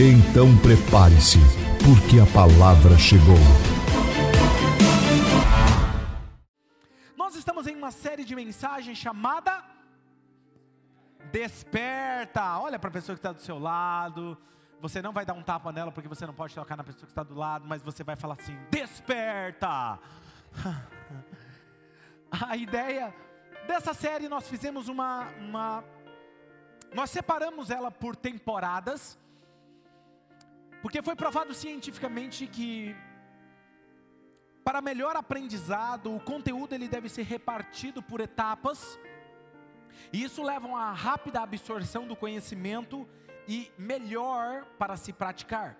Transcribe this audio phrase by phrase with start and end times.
[0.00, 1.40] Então prepare-se,
[1.84, 3.34] porque a palavra chegou.
[7.16, 9.64] Nós estamos em uma série de mensagens chamada
[11.32, 12.60] Desperta.
[12.60, 14.38] Olha para a pessoa que está do seu lado.
[14.80, 17.10] Você não vai dar um tapa nela porque você não pode tocar na pessoa que
[17.10, 19.98] está do lado, mas você vai falar assim: Desperta.
[22.30, 23.12] A ideia
[23.66, 25.82] dessa série nós fizemos uma, uma
[26.94, 29.18] nós separamos ela por temporadas.
[30.82, 32.94] Porque foi provado cientificamente que
[34.68, 38.98] para melhor aprendizado, o conteúdo ele deve ser repartido por etapas.
[40.12, 43.08] E isso leva a uma rápida absorção do conhecimento
[43.48, 45.76] e melhor para se praticar.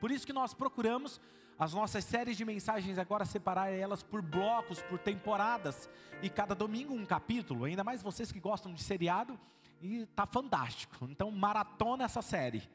[0.00, 1.20] Por isso que nós procuramos
[1.58, 5.88] as nossas séries de mensagens agora separar elas por blocos, por temporadas
[6.20, 7.64] e cada domingo um capítulo.
[7.64, 9.38] Ainda mais vocês que gostam de seriado
[9.80, 11.06] e tá fantástico.
[11.08, 12.68] Então maratona essa série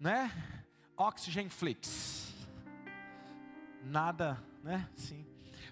[0.00, 0.32] né?
[0.96, 2.34] Oxygen Flix.
[3.84, 4.88] Nada, né?
[4.96, 5.26] Sim.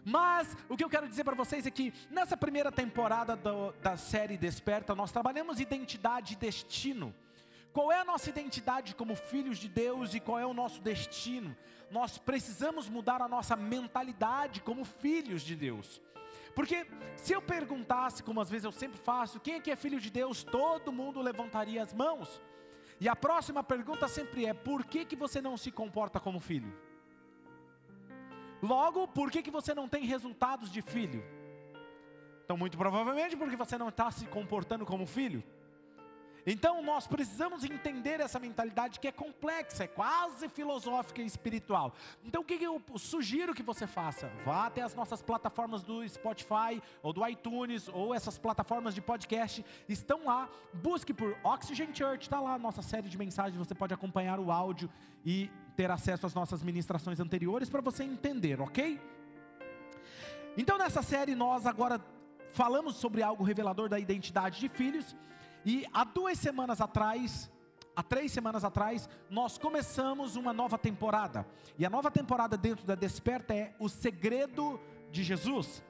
[0.05, 3.97] Mas o que eu quero dizer para vocês é que nessa primeira temporada do, da
[3.97, 7.15] série Desperta, nós trabalhamos identidade e destino.
[7.73, 11.57] Qual é a nossa identidade como filhos de Deus e qual é o nosso destino?
[11.91, 16.01] Nós precisamos mudar a nossa mentalidade como filhos de Deus.
[16.55, 20.01] Porque se eu perguntasse, como às vezes eu sempre faço, quem é que é filho
[20.01, 22.41] de Deus, todo mundo levantaria as mãos.
[23.01, 26.73] E a próxima pergunta sempre é: por que, que você não se comporta como filho?
[28.61, 31.23] Logo, por que, que você não tem resultados de filho?
[32.45, 35.45] Então, muito provavelmente porque você não está se comportando como filho.
[36.47, 41.95] Então nós precisamos entender essa mentalidade que é complexa, é quase filosófica e espiritual.
[42.25, 44.31] Então o que eu sugiro que você faça?
[44.45, 49.65] Vá até as nossas plataformas do Spotify ou do iTunes ou essas plataformas de podcast
[49.89, 50.49] estão lá.
[50.73, 53.57] Busque por Oxygen Church, está lá a nossa série de mensagens.
[53.57, 54.91] Você pode acompanhar o áudio
[55.25, 59.01] e ter acesso às nossas ministrações anteriores para você entender, ok?
[60.57, 62.01] Então nessa série nós agora
[62.51, 65.15] falamos sobre algo revelador da identidade de filhos.
[65.69, 67.51] E há duas semanas atrás,
[67.95, 71.47] há três semanas atrás, nós começamos uma nova temporada.
[71.79, 74.81] E a nova temporada dentro da Desperta é o segredo
[75.13, 75.85] de Jesus.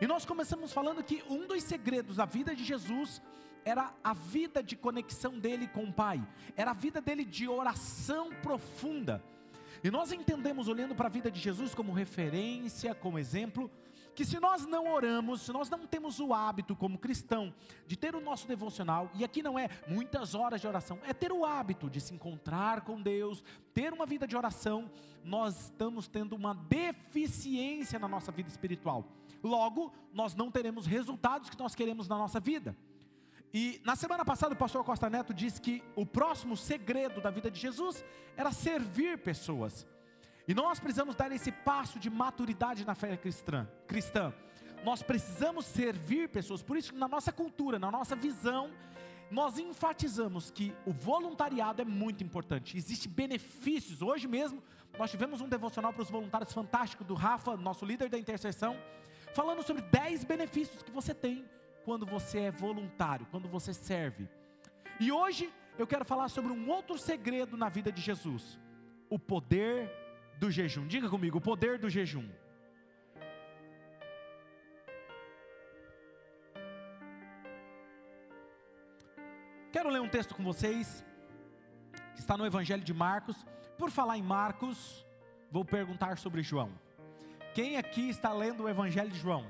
[0.00, 3.20] E nós começamos falando que um dos segredos da vida de Jesus
[3.64, 6.24] era a vida de conexão dele com o Pai,
[6.54, 9.20] era a vida dele de oração profunda.
[9.82, 13.68] E nós entendemos, olhando para a vida de Jesus como referência, como exemplo,
[14.14, 17.52] que se nós não oramos, se nós não temos o hábito como cristão
[17.86, 21.32] de ter o nosso devocional, e aqui não é muitas horas de oração, é ter
[21.32, 23.42] o hábito de se encontrar com Deus,
[23.72, 24.90] ter uma vida de oração,
[25.24, 29.04] nós estamos tendo uma deficiência na nossa vida espiritual.
[29.42, 32.76] Logo, nós não teremos resultados que nós queremos na nossa vida.
[33.52, 37.48] E na semana passada o pastor Costa Neto disse que o próximo segredo da vida
[37.48, 38.04] de Jesus
[38.36, 39.86] era servir pessoas.
[40.46, 43.66] E nós precisamos dar esse passo de maturidade na fé cristã.
[43.86, 44.32] cristã.
[44.84, 46.62] Nós precisamos servir pessoas.
[46.62, 48.70] Por isso, na nossa cultura, na nossa visão,
[49.30, 52.76] nós enfatizamos que o voluntariado é muito importante.
[52.76, 54.02] Existem benefícios.
[54.02, 54.62] Hoje mesmo,
[54.98, 58.76] nós tivemos um devocional para os voluntários fantástico do Rafa, nosso líder da intercessão,
[59.34, 61.44] falando sobre 10 benefícios que você tem
[61.84, 64.28] quando você é voluntário, quando você serve.
[65.00, 68.60] E hoje eu quero falar sobre um outro segredo na vida de Jesus:
[69.08, 70.03] o poder
[70.44, 70.86] do jejum.
[70.86, 72.28] Diga comigo, o poder do jejum.
[79.72, 81.04] Quero ler um texto com vocês,
[82.14, 83.44] que está no Evangelho de Marcos.
[83.78, 85.04] Por falar em Marcos,
[85.50, 86.70] vou perguntar sobre João.
[87.54, 89.46] Quem aqui está lendo o Evangelho de João?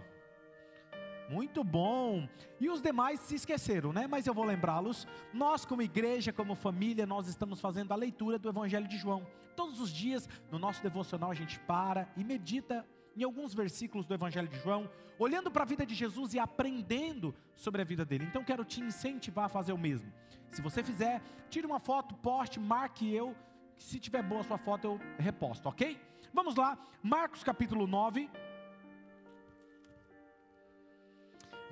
[1.28, 2.28] Muito bom.
[2.60, 4.06] E os demais se esqueceram, né?
[4.06, 5.06] Mas eu vou lembrá-los.
[5.32, 9.26] Nós, como igreja, como família, nós estamos fazendo a leitura do Evangelho de João.
[9.56, 12.86] Todos os dias, no nosso devocional, a gente para e medita
[13.16, 17.34] em alguns versículos do Evangelho de João, olhando para a vida de Jesus e aprendendo
[17.54, 18.24] sobre a vida dele.
[18.24, 20.12] Então, quero te incentivar a fazer o mesmo.
[20.50, 23.34] Se você fizer, tire uma foto, poste, marque eu.
[23.76, 26.00] Se tiver boa a sua foto, eu reposto, ok?
[26.32, 28.28] Vamos lá, Marcos capítulo 9.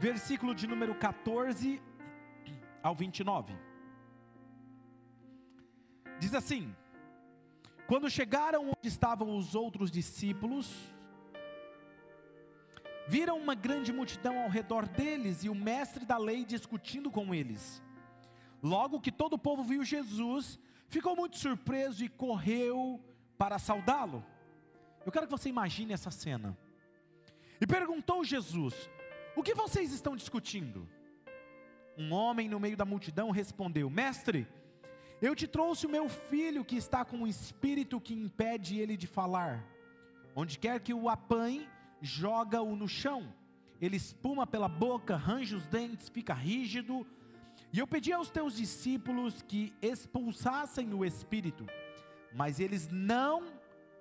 [0.03, 1.81] Versículo de número 14
[2.83, 3.55] ao 29.
[6.19, 6.75] Diz assim:
[7.87, 10.67] Quando chegaram onde estavam os outros discípulos,
[13.07, 17.81] viram uma grande multidão ao redor deles e o mestre da lei discutindo com eles.
[18.61, 20.59] Logo que todo o povo viu Jesus,
[20.89, 23.01] ficou muito surpreso e correu
[23.39, 24.27] para saudá-lo.
[25.07, 26.59] Eu quero que você imagine essa cena.
[27.61, 28.75] E perguntou Jesus:
[29.35, 30.87] O que vocês estão discutindo?
[31.97, 34.47] Um homem no meio da multidão respondeu: Mestre,
[35.23, 39.07] eu te trouxe o meu filho que está com um espírito que impede ele de
[39.07, 39.65] falar.
[40.37, 41.69] Onde quer que o apanhe,
[42.01, 43.33] joga-o no chão.
[43.81, 47.07] Ele espuma pela boca, range os dentes, fica rígido.
[47.73, 51.67] E eu pedi aos teus discípulos que expulsassem o espírito,
[52.35, 53.47] mas eles não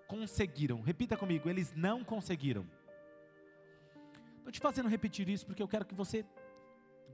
[0.07, 0.81] conseguiram.
[0.81, 2.65] Repita comigo: eles não conseguiram.
[4.41, 6.25] Estou te fazendo repetir isso porque eu quero que você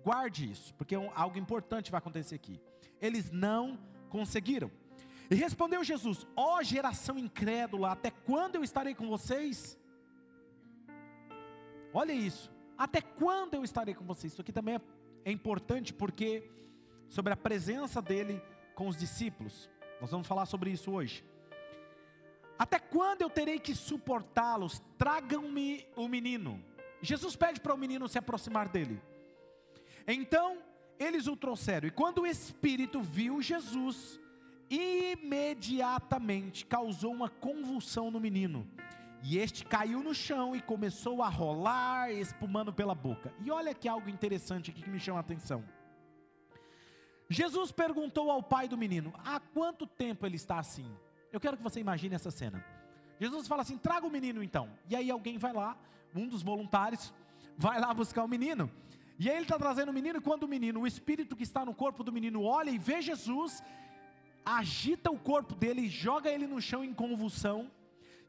[0.02, 2.62] guarde isso, porque é algo importante vai acontecer aqui.
[3.02, 3.78] Eles não
[4.10, 4.72] conseguiram.
[5.30, 9.78] E respondeu Jesus: Ó oh, geração incrédula, até quando eu estarei com vocês?
[11.94, 12.50] Olha isso.
[12.78, 14.32] Até quando eu estarei com vocês?
[14.32, 14.82] Isso aqui também é,
[15.26, 16.50] é importante porque
[17.10, 18.42] sobre a presença dele
[18.74, 19.70] com os discípulos.
[20.00, 21.26] Nós vamos falar sobre isso hoje.
[22.58, 24.82] Até quando eu terei que suportá-los?
[24.98, 26.64] Tragam-me o menino.
[27.02, 29.02] Jesus pede para o menino se aproximar dele.
[30.08, 30.58] Então
[31.00, 34.20] eles o trouxeram, e quando o espírito viu Jesus,
[34.70, 38.68] imediatamente causou uma convulsão no menino.
[39.24, 43.34] E este caiu no chão e começou a rolar, espumando pela boca.
[43.44, 45.64] E olha que algo interessante aqui que me chama a atenção.
[47.30, 50.90] Jesus perguntou ao pai do menino: há quanto tempo ele está assim?
[51.32, 52.64] Eu quero que você imagine essa cena.
[53.20, 54.70] Jesus fala assim: traga o menino então.
[54.88, 55.78] E aí alguém vai lá,
[56.16, 57.14] um dos voluntários,
[57.58, 58.70] vai lá buscar o menino.
[59.20, 61.74] E aí ele está trazendo o menino, quando o menino, o espírito que está no
[61.74, 63.64] corpo do menino, olha e vê Jesus,
[64.46, 67.72] agita o corpo dele, joga ele no chão em convulsão,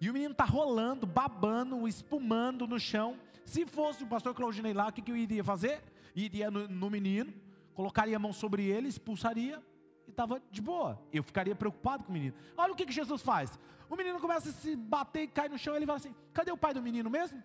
[0.00, 3.18] e o menino está rolando, babando, espumando no chão.
[3.44, 5.82] Se fosse o pastor Claudinei lá, o que, que eu iria fazer?
[6.14, 7.32] Iria no, no menino,
[7.74, 9.62] colocaria a mão sobre ele, expulsaria,
[10.06, 11.02] e estava de boa.
[11.12, 12.34] Eu ficaria preocupado com o menino.
[12.56, 13.58] Olha o que, que Jesus faz.
[13.90, 15.74] O menino começa a se bater e cai no chão.
[15.74, 17.42] Ele fala assim: cadê o pai do menino mesmo?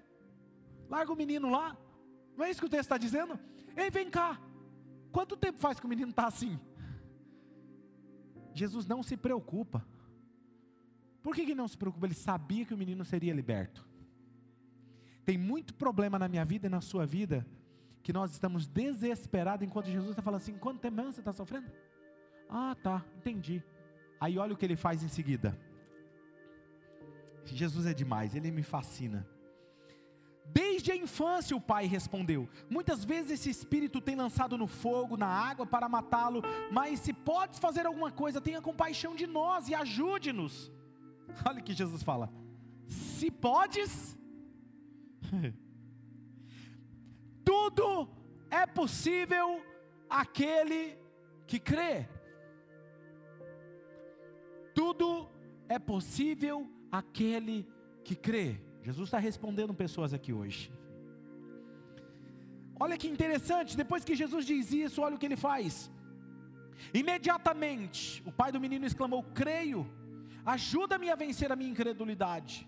[0.90, 1.78] Larga o menino lá.
[2.36, 3.40] Não é isso que o texto está dizendo?
[3.76, 4.40] Ei, vem cá.
[5.12, 6.60] Quanto tempo faz que o menino está assim?
[8.54, 9.86] Jesus não se preocupa.
[11.22, 12.06] Por que, que não se preocupa?
[12.06, 13.88] Ele sabia que o menino seria liberto.
[15.26, 17.46] Tem muito problema na minha vida e na sua vida
[18.02, 21.72] que nós estamos desesperados enquanto Jesus está falando assim: quanto tempo você está sofrendo?
[22.50, 23.64] Ah, tá, entendi.
[24.20, 25.58] Aí olha o que ele faz em seguida.
[27.46, 29.28] Jesus é demais, ele me fascina.
[30.46, 32.48] Desde a infância, o pai respondeu.
[32.70, 36.42] Muitas vezes esse espírito tem lançado no fogo, na água para matá-lo,
[36.72, 40.72] mas se podes fazer alguma coisa, tenha compaixão de nós e ajude-nos.
[41.48, 42.32] Olha o que Jesus fala.
[42.88, 44.18] Se podes,
[47.44, 48.10] tudo
[48.52, 49.64] é possível
[50.10, 50.98] aquele
[51.48, 52.08] que crê.
[54.76, 55.30] Tudo
[55.70, 57.68] é possível aquele
[58.04, 58.73] que crê.
[58.88, 60.72] Jesus está respondendo pessoas aqui hoje.
[62.80, 65.90] Olha que interessante, depois que Jesus diz isso, olha o que ele faz.
[66.94, 69.82] Imediatamente, o pai do menino exclamou: Creio,
[70.46, 72.68] ajuda-me a vencer a minha incredulidade.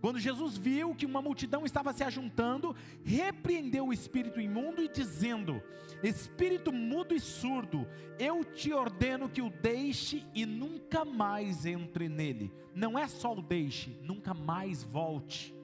[0.00, 5.62] Quando Jesus viu que uma multidão estava se ajuntando, repreendeu o espírito imundo e dizendo:
[6.02, 7.86] Espírito mudo e surdo,
[8.18, 12.50] eu te ordeno que o deixe e nunca mais entre nele.
[12.74, 15.54] Não é só o deixe, nunca mais volte.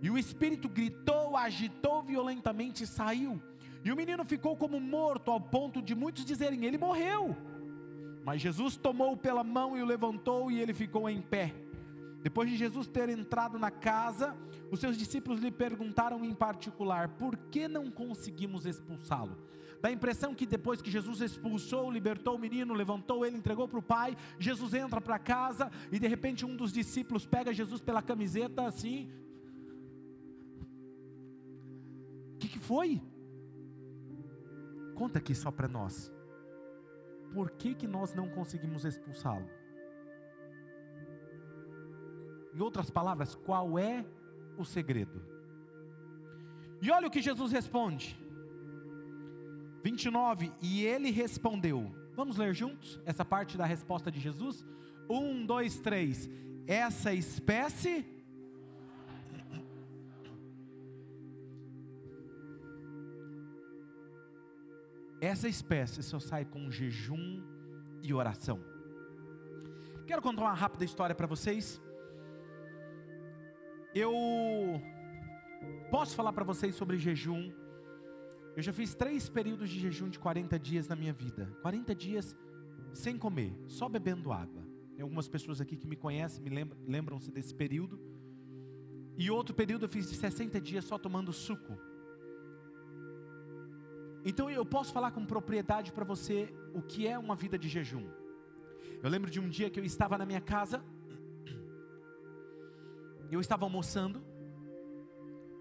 [0.00, 3.42] E o espírito gritou, agitou violentamente e saiu.
[3.84, 7.36] E o menino ficou como morto, ao ponto de muitos dizerem: Ele morreu.
[8.24, 11.52] Mas Jesus tomou pela mão e o levantou, e ele ficou em pé.
[12.22, 14.36] Depois de Jesus ter entrado na casa,
[14.70, 19.36] os seus discípulos lhe perguntaram em particular: por que não conseguimos expulsá-lo?
[19.80, 23.78] Dá a impressão que depois que Jesus expulsou, libertou o menino, levantou ele, entregou para
[23.78, 28.02] o pai, Jesus entra para casa e de repente um dos discípulos pega Jesus pela
[28.02, 29.10] camiseta assim.
[32.34, 33.00] O que, que foi?
[34.94, 36.12] Conta aqui só para nós.
[37.32, 39.48] Por que, que nós não conseguimos expulsá-lo?
[42.54, 44.04] Em outras palavras, qual é
[44.56, 45.22] o segredo?
[46.82, 48.18] E olha o que Jesus responde.
[49.82, 51.94] 29, e ele respondeu.
[52.14, 54.64] Vamos ler juntos essa parte da resposta de Jesus?
[55.08, 56.28] Um, dois, três.
[56.66, 58.04] Essa espécie.
[65.20, 67.42] Essa espécie só sai com jejum
[68.02, 68.60] e oração.
[70.06, 71.80] Quero contar uma rápida história para vocês.
[73.94, 74.80] Eu
[75.90, 77.52] posso falar para vocês sobre jejum.
[78.56, 81.52] Eu já fiz três períodos de jejum de 40 dias na minha vida.
[81.60, 82.36] 40 dias
[82.92, 84.64] sem comer, só bebendo água.
[84.94, 88.00] Tem algumas pessoas aqui que me conhecem, me lembram, lembram-se desse período.
[89.16, 91.76] E outro período eu fiz de 60 dias só tomando suco.
[94.24, 98.08] Então eu posso falar com propriedade para você o que é uma vida de jejum.
[99.02, 100.84] Eu lembro de um dia que eu estava na minha casa,
[103.34, 104.22] eu estava almoçando,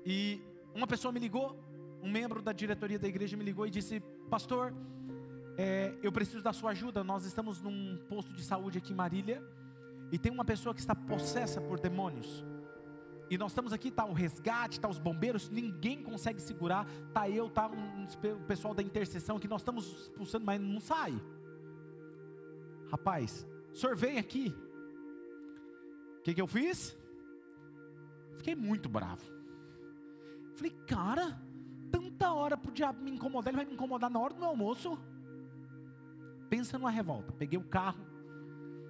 [0.06, 0.42] e
[0.74, 1.58] uma pessoa me ligou,
[2.02, 4.00] um membro da diretoria da igreja me ligou e disse:
[4.30, 4.74] Pastor,
[5.58, 7.04] é, eu preciso da sua ajuda.
[7.04, 9.44] Nós estamos num posto de saúde aqui em Marília,
[10.12, 12.44] e tem uma pessoa que está possessa por demônios.
[13.30, 16.88] E nós estamos aqui, tá o resgate, tá os bombeiros, ninguém consegue segurar.
[17.14, 21.14] Tá eu, tá um, o pessoal da intercessão que nós estamos expulsando, mas não sai.
[22.90, 24.56] Rapaz, senhor vem aqui.
[26.18, 26.98] O que, que eu fiz?
[28.40, 29.22] Fiquei muito bravo.
[30.56, 31.38] Falei, cara,
[31.92, 34.48] tanta hora para o diabo me incomodar, ele vai me incomodar na hora do meu
[34.48, 34.98] almoço.
[36.50, 37.34] Pensa numa revolta.
[37.34, 38.00] Peguei o carro,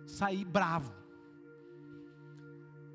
[0.06, 0.94] saí bravo.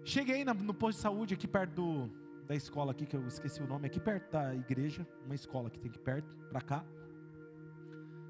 [0.04, 2.10] Cheguei no posto de saúde aqui perto do,
[2.46, 5.78] da escola aqui, que eu esqueci o nome, aqui perto da igreja, uma escola que
[5.80, 6.84] tem aqui perto, para cá.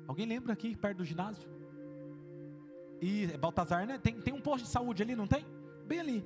[0.07, 1.47] Alguém lembra aqui, perto do ginásio?
[3.03, 3.99] E é Baltazar, né?
[3.99, 5.45] Tem, tem um posto de saúde ali, não tem?
[5.87, 6.25] Bem ali.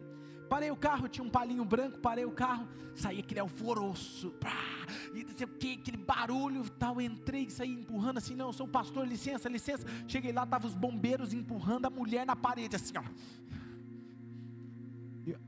[0.48, 5.22] Parei o carro, tinha um palinho branco, parei o carro, saí aquele alvoroço, pá, e
[5.22, 7.00] não sei o que, aquele barulho tal.
[7.00, 9.86] Entrei, saí empurrando assim, não, eu sou o pastor, licença, licença.
[10.06, 13.02] Cheguei lá, estavam os bombeiros empurrando a mulher na parede, assim, ó.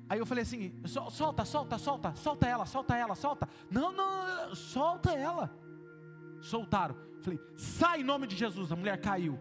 [0.09, 3.49] Aí eu falei assim: solta, solta, solta, solta ela, solta ela, solta.
[3.71, 5.51] Não, não, solta ela.
[6.43, 6.97] Soltaram.
[7.23, 8.73] Falei: sai em nome de Jesus.
[8.73, 9.39] A mulher caiu.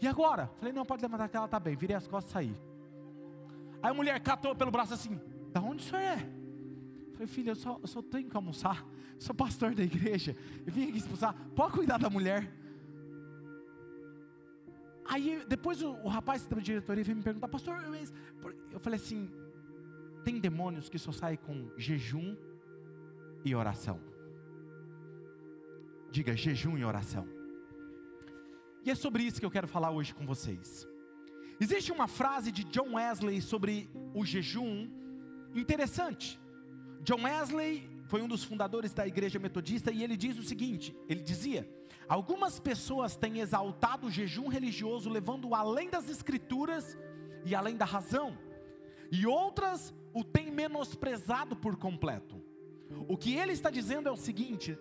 [0.00, 0.50] E agora?
[0.58, 1.76] Falei: não, pode levantar que ela está bem.
[1.76, 2.69] Virei as costas e saí.
[3.82, 5.18] Aí a mulher catou pelo braço assim:
[5.52, 6.18] da onde o senhor é?
[7.12, 8.86] Falei: filha, eu só, eu só tenho que almoçar.
[9.18, 10.36] Sou pastor da igreja.
[10.66, 11.34] Eu vim aqui expulsar.
[11.54, 12.50] Pode cuidar da mulher.
[15.04, 17.94] Aí depois o, o rapaz da diretoria veio me perguntar, pastor, eu,
[18.70, 19.28] eu falei assim,
[20.24, 22.36] tem demônios que só saem com jejum
[23.44, 24.00] e oração.
[26.10, 27.26] Diga jejum e oração.
[28.84, 30.86] E é sobre isso que eu quero falar hoje com vocês.
[31.60, 34.88] Existe uma frase de John Wesley sobre o jejum
[35.54, 36.40] interessante.
[37.02, 41.20] John Wesley foi um dos fundadores da igreja metodista e ele diz o seguinte: ele
[41.20, 41.70] dizia,
[42.08, 46.96] algumas pessoas têm exaltado o jejum religioso, levando-o além das escrituras
[47.44, 48.38] e além da razão,
[49.12, 52.42] e outras o tem menosprezado por completo.
[53.06, 54.78] O que ele está dizendo é o seguinte: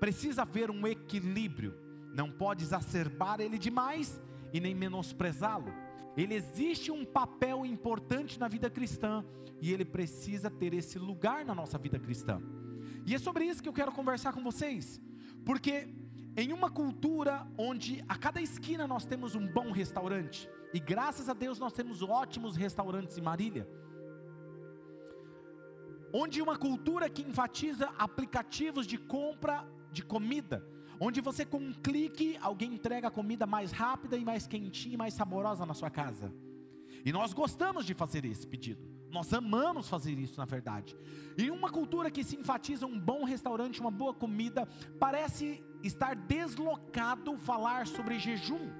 [0.00, 1.72] precisa haver um equilíbrio,
[2.12, 4.20] não pode exacerbar ele demais
[4.52, 5.83] e nem menosprezá-lo.
[6.16, 9.24] Ele existe um papel importante na vida cristã
[9.60, 12.40] e ele precisa ter esse lugar na nossa vida cristã.
[13.06, 15.00] E é sobre isso que eu quero conversar com vocês,
[15.44, 15.88] porque
[16.36, 21.34] em uma cultura onde a cada esquina nós temos um bom restaurante, e graças a
[21.34, 23.68] Deus nós temos ótimos restaurantes em Marília,
[26.12, 30.64] onde uma cultura que enfatiza aplicativos de compra de comida,
[31.06, 34.96] onde você com um clique alguém entrega a comida mais rápida e mais quentinha e
[34.96, 36.32] mais saborosa na sua casa.
[37.04, 38.82] E nós gostamos de fazer esse pedido.
[39.10, 40.96] Nós amamos fazer isso, na verdade.
[41.36, 44.66] Em uma cultura que se enfatiza um bom restaurante, uma boa comida,
[44.98, 48.72] parece estar deslocado falar sobre jejum.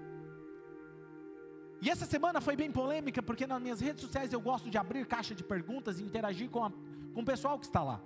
[1.82, 5.06] E essa semana foi bem polêmica, porque nas minhas redes sociais eu gosto de abrir
[5.06, 6.72] caixa de perguntas e interagir com a
[7.14, 8.02] com o pessoal que está lá.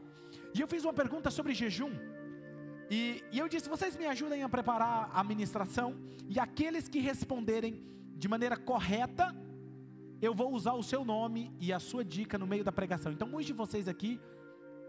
[0.54, 1.90] E eu fiz uma pergunta sobre jejum.
[2.90, 5.96] E, e eu disse: vocês me ajudem a preparar a ministração.
[6.28, 7.82] E aqueles que responderem
[8.16, 9.34] de maneira correta,
[10.20, 13.12] eu vou usar o seu nome e a sua dica no meio da pregação.
[13.12, 14.20] Então, muitos de vocês aqui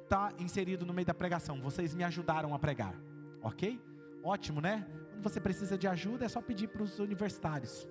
[0.03, 1.61] está inserido no meio da pregação.
[1.61, 2.95] Vocês me ajudaram a pregar,
[3.43, 3.79] ok?
[4.23, 4.87] Ótimo, né?
[5.11, 7.87] Quando você precisa de ajuda, é só pedir para os universitários.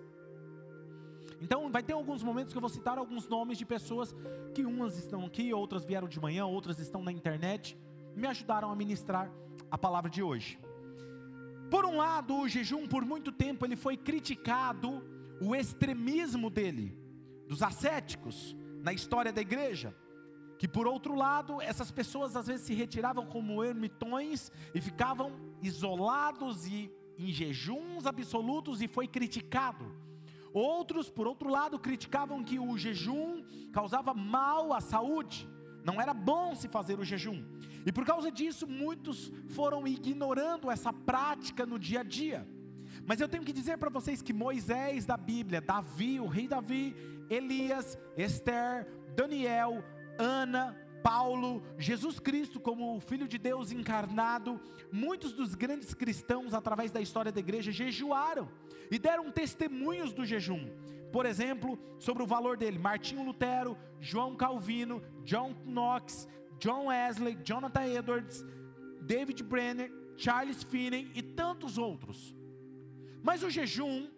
[1.40, 4.14] Então, vai ter alguns momentos que eu vou citar alguns nomes de pessoas
[4.52, 7.78] que umas estão aqui, outras vieram de manhã, outras estão na internet,
[8.16, 9.30] me ajudaram a ministrar
[9.70, 10.58] a palavra de hoje.
[11.70, 15.02] Por um lado, o jejum por muito tempo ele foi criticado,
[15.40, 16.96] o extremismo dele,
[17.46, 19.94] dos ascéticos na história da igreja.
[20.58, 25.32] Que por outro lado, essas pessoas às vezes se retiravam como ermitões e ficavam
[25.62, 29.92] isolados e em jejuns absolutos e foi criticado.
[30.52, 35.48] Outros, por outro lado, criticavam que o jejum causava mal à saúde,
[35.88, 37.42] não era bom se fazer o jejum.
[37.87, 42.47] E por causa disso, muitos foram ignorando essa prática no dia a dia.
[43.07, 46.95] Mas eu tenho que dizer para vocês que Moisés da Bíblia, Davi, o rei Davi,
[47.30, 49.83] Elias, Esther, Daniel,
[50.18, 54.61] Ana, Paulo, Jesus Cristo como o Filho de Deus encarnado,
[54.92, 58.47] muitos dos grandes cristãos, através da história da igreja, jejuaram
[58.90, 60.68] e deram testemunhos do jejum.
[61.12, 67.86] Por exemplo, sobre o valor dele, Martinho Lutero, João Calvino, John Knox, John Wesley, Jonathan
[67.86, 68.44] Edwards,
[69.00, 72.34] David Brenner, Charles Finney e tantos outros.
[73.22, 74.08] Mas o jejum,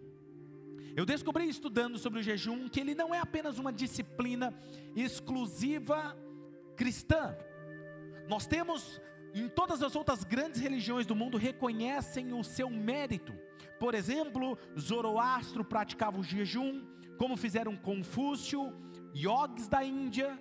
[0.96, 4.52] eu descobri estudando sobre o jejum que ele não é apenas uma disciplina
[4.96, 6.16] exclusiva
[6.76, 7.36] cristã.
[8.28, 9.00] Nós temos
[9.34, 13.32] em todas as outras grandes religiões do mundo reconhecem o seu mérito.
[13.80, 16.84] Por exemplo, Zoroastro praticava o jejum,
[17.16, 18.72] como fizeram Confúcio,
[19.16, 20.38] Yogis da Índia,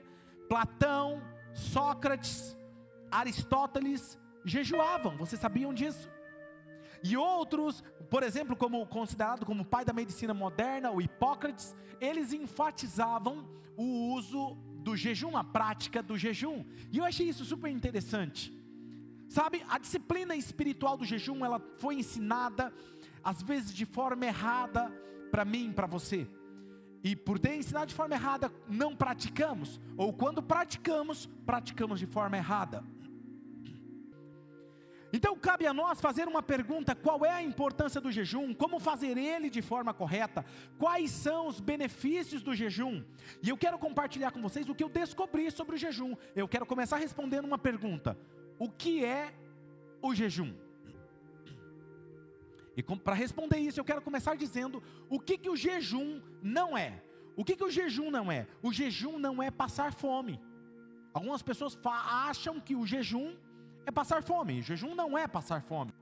[0.49, 2.57] Platão, Sócrates,
[3.09, 5.15] Aristóteles jejuavam.
[5.17, 6.09] Vocês sabiam disso?
[7.01, 13.47] E outros, por exemplo, como considerado como pai da medicina moderna, o Hipócrates, eles enfatizavam
[13.77, 16.65] o uso do jejum, a prática do jejum.
[16.91, 18.53] E eu achei isso super interessante.
[19.29, 22.73] Sabe, a disciplina espiritual do jejum, ela foi ensinada
[23.23, 24.91] às vezes de forma errada
[25.31, 26.27] para mim, para você.
[27.03, 32.37] E por ter ensinado de forma errada, não praticamos, ou quando praticamos, praticamos de forma
[32.37, 32.83] errada.
[35.11, 38.53] Então cabe a nós fazer uma pergunta: qual é a importância do jejum?
[38.53, 40.45] Como fazer ele de forma correta?
[40.77, 43.03] Quais são os benefícios do jejum?
[43.41, 46.15] E eu quero compartilhar com vocês o que eu descobri sobre o jejum.
[46.35, 48.17] Eu quero começar respondendo uma pergunta:
[48.59, 49.33] o que é
[50.01, 50.53] o jejum?
[52.79, 57.03] E para responder isso, eu quero começar dizendo o que, que o jejum não é.
[57.35, 58.47] O que, que o jejum não é?
[58.63, 60.39] O jejum não é passar fome.
[61.13, 63.35] Algumas pessoas acham que o jejum
[63.85, 64.59] é passar fome.
[64.59, 65.93] O jejum não é passar fome.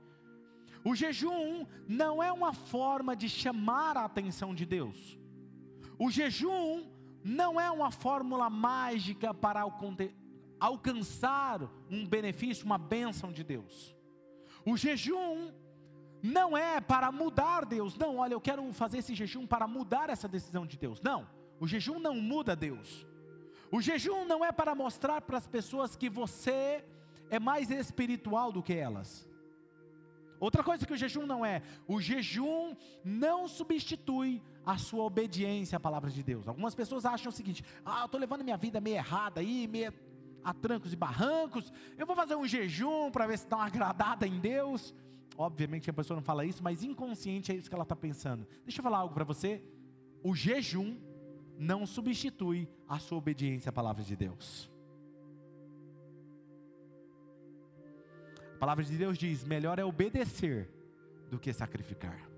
[0.84, 5.18] O jejum não é uma forma de chamar a atenção de Deus.
[5.98, 6.86] O jejum
[7.24, 9.64] não é uma fórmula mágica para
[10.60, 13.96] alcançar um benefício, uma bênção de Deus.
[14.64, 15.52] O jejum
[16.22, 17.96] não é para mudar Deus.
[17.96, 21.00] Não, olha, eu quero fazer esse jejum para mudar essa decisão de Deus.
[21.00, 21.28] Não,
[21.60, 23.06] o jejum não muda Deus.
[23.70, 26.84] O jejum não é para mostrar para as pessoas que você
[27.30, 29.28] é mais espiritual do que elas.
[30.40, 35.80] Outra coisa que o jejum não é, o jejum não substitui a sua obediência à
[35.80, 36.46] palavra de Deus.
[36.46, 39.92] Algumas pessoas acham o seguinte: ah, eu estou levando minha vida meio errada aí, meio
[40.44, 44.38] a trancos e barrancos, eu vou fazer um jejum para ver se uma agradada em
[44.38, 44.94] Deus.
[45.36, 48.46] Obviamente a pessoa não fala isso, mas inconsciente é isso que ela está pensando.
[48.64, 49.62] Deixa eu falar algo para você:
[50.22, 50.96] o jejum
[51.58, 54.70] não substitui a sua obediência à palavra de Deus.
[58.54, 60.68] A palavra de Deus diz: melhor é obedecer
[61.30, 62.28] do que sacrificar.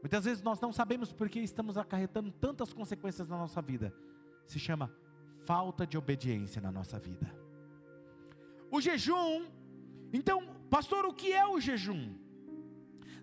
[0.00, 3.92] Muitas vezes nós não sabemos porque estamos acarretando tantas consequências na nossa vida.
[4.46, 4.92] Se chama
[5.44, 7.34] falta de obediência na nossa vida.
[8.70, 9.46] O jejum,
[10.12, 12.14] então, pastor, o que é o jejum?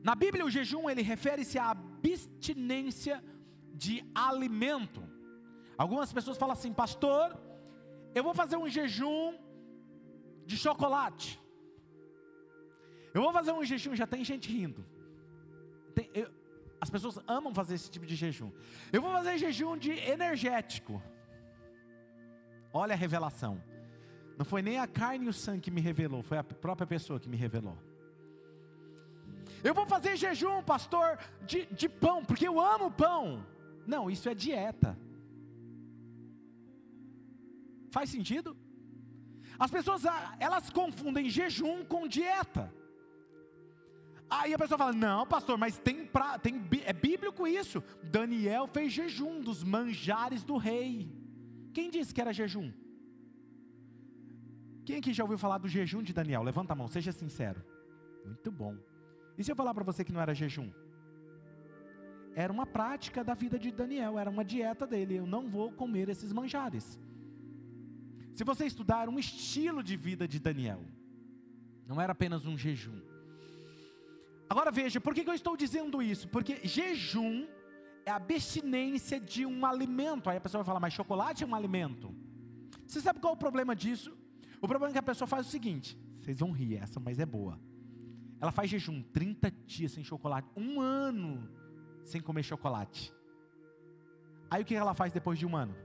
[0.03, 3.23] Na Bíblia, o jejum ele refere-se à abstinência
[3.73, 5.01] de alimento.
[5.77, 7.37] Algumas pessoas falam assim, pastor,
[8.13, 9.35] eu vou fazer um jejum
[10.45, 11.41] de chocolate.
[13.13, 14.85] Eu vou fazer um jejum, já tem gente rindo.
[15.93, 16.29] Tem, eu,
[16.79, 18.51] as pessoas amam fazer esse tipo de jejum.
[18.91, 21.01] Eu vou fazer jejum de energético.
[22.71, 23.61] Olha a revelação.
[24.37, 27.19] Não foi nem a carne e o sangue que me revelou, foi a própria pessoa
[27.19, 27.77] que me revelou.
[29.63, 33.45] Eu vou fazer jejum, pastor, de, de pão, porque eu amo pão.
[33.87, 34.97] Não, isso é dieta.
[37.89, 38.55] Faz sentido?
[39.57, 42.71] As pessoas, ah, elas confundem jejum com dieta.
[44.29, 47.83] Aí a pessoa fala: Não, pastor, mas tem, pra, tem é bíblico isso.
[48.03, 51.09] Daniel fez jejum dos manjares do rei.
[51.73, 52.71] Quem disse que era jejum?
[54.85, 56.43] Quem aqui já ouviu falar do jejum de Daniel?
[56.43, 57.61] Levanta a mão, seja sincero.
[58.23, 58.77] Muito bom.
[59.37, 60.69] E se eu falar para você que não era jejum?
[62.35, 65.15] Era uma prática da vida de Daniel, era uma dieta dele.
[65.15, 66.99] Eu não vou comer esses manjares.
[68.33, 70.81] Se você estudar um estilo de vida de Daniel,
[71.87, 73.01] não era apenas um jejum.
[74.49, 76.27] Agora veja, por que, eu estou dizendo isso?
[76.27, 77.47] Porque jejum
[78.05, 80.29] é a abstinência de um alimento.
[80.29, 82.13] Aí a pessoa vai falar, mas chocolate é um alimento.
[82.85, 84.15] Você sabe qual é o problema disso?
[84.61, 87.25] O problema é que a pessoa faz o seguinte: vocês vão rir essa, mas é
[87.25, 87.59] boa.
[88.39, 91.49] Ela faz jejum 30 dias sem chocolate, um ano
[92.03, 93.13] sem comer chocolate.
[94.49, 95.75] Aí o que ela faz depois de um ano?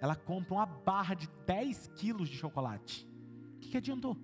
[0.00, 3.06] Ela compra uma barra de 10 quilos de chocolate.
[3.56, 4.16] O que, que adiantou?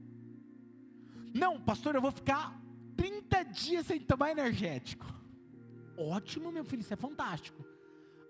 [1.35, 2.59] Não, pastor, eu vou ficar
[2.97, 5.05] 30 dias sem tomar energético.
[5.99, 7.65] Ótimo, meu filho, isso é fantástico.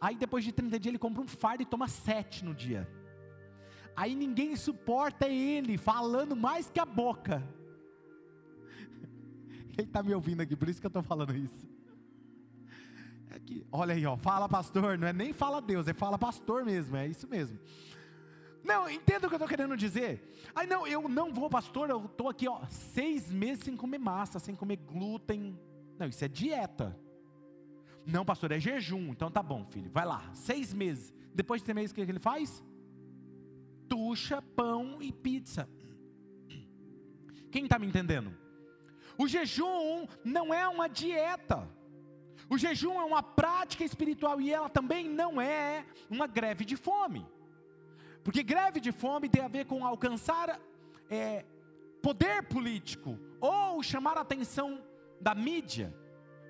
[0.01, 2.89] Aí depois de 30 dias ele compra um fardo e toma 7 no dia.
[3.97, 7.43] Aí ninguém suporta ele falando mais que a boca.
[9.79, 11.67] Ele está me ouvindo aqui, por isso que eu estou falando isso.
[13.31, 16.65] É que, olha aí, ó, fala pastor, não é nem fala Deus, é fala pastor
[16.65, 17.59] mesmo, é isso mesmo.
[18.63, 20.31] Não, entenda o que eu estou querendo dizer.
[20.55, 24.39] Aí não, eu não vou, pastor, eu estou aqui, ó, seis meses sem comer massa,
[24.39, 25.59] sem comer glúten.
[25.99, 26.99] Não, isso é dieta.
[28.05, 29.11] Não, pastor, é jejum.
[29.11, 31.15] Então tá bom, filho, vai lá, seis meses.
[31.35, 32.63] Depois de seis meses, o que ele faz?
[33.89, 35.69] Tuxa, pão e pizza.
[37.51, 38.37] Quem está me entendendo?
[39.19, 41.69] O jejum não é uma dieta.
[42.49, 47.27] O jejum é uma prática espiritual e ela também não é uma greve de fome.
[48.23, 50.61] Porque greve de fome tem a ver com alcançar
[51.11, 51.45] é,
[52.03, 54.83] poder político ou chamar a atenção
[55.21, 55.95] da mídia.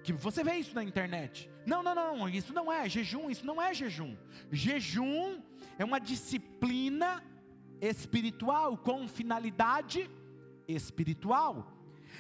[0.03, 1.51] Que você vê isso na internet.
[1.67, 4.17] Não, não, não, isso não é jejum, isso não é jejum.
[4.53, 5.43] Jejum
[5.77, 7.23] é uma disciplina
[7.81, 10.09] espiritual com finalidade
[10.69, 11.73] espiritual.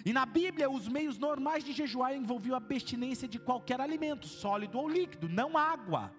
[0.04, 4.78] E na Bíblia, os meios normais de jejuar envolviam a abstinência de qualquer alimento, sólido
[4.78, 6.12] ou líquido, não água.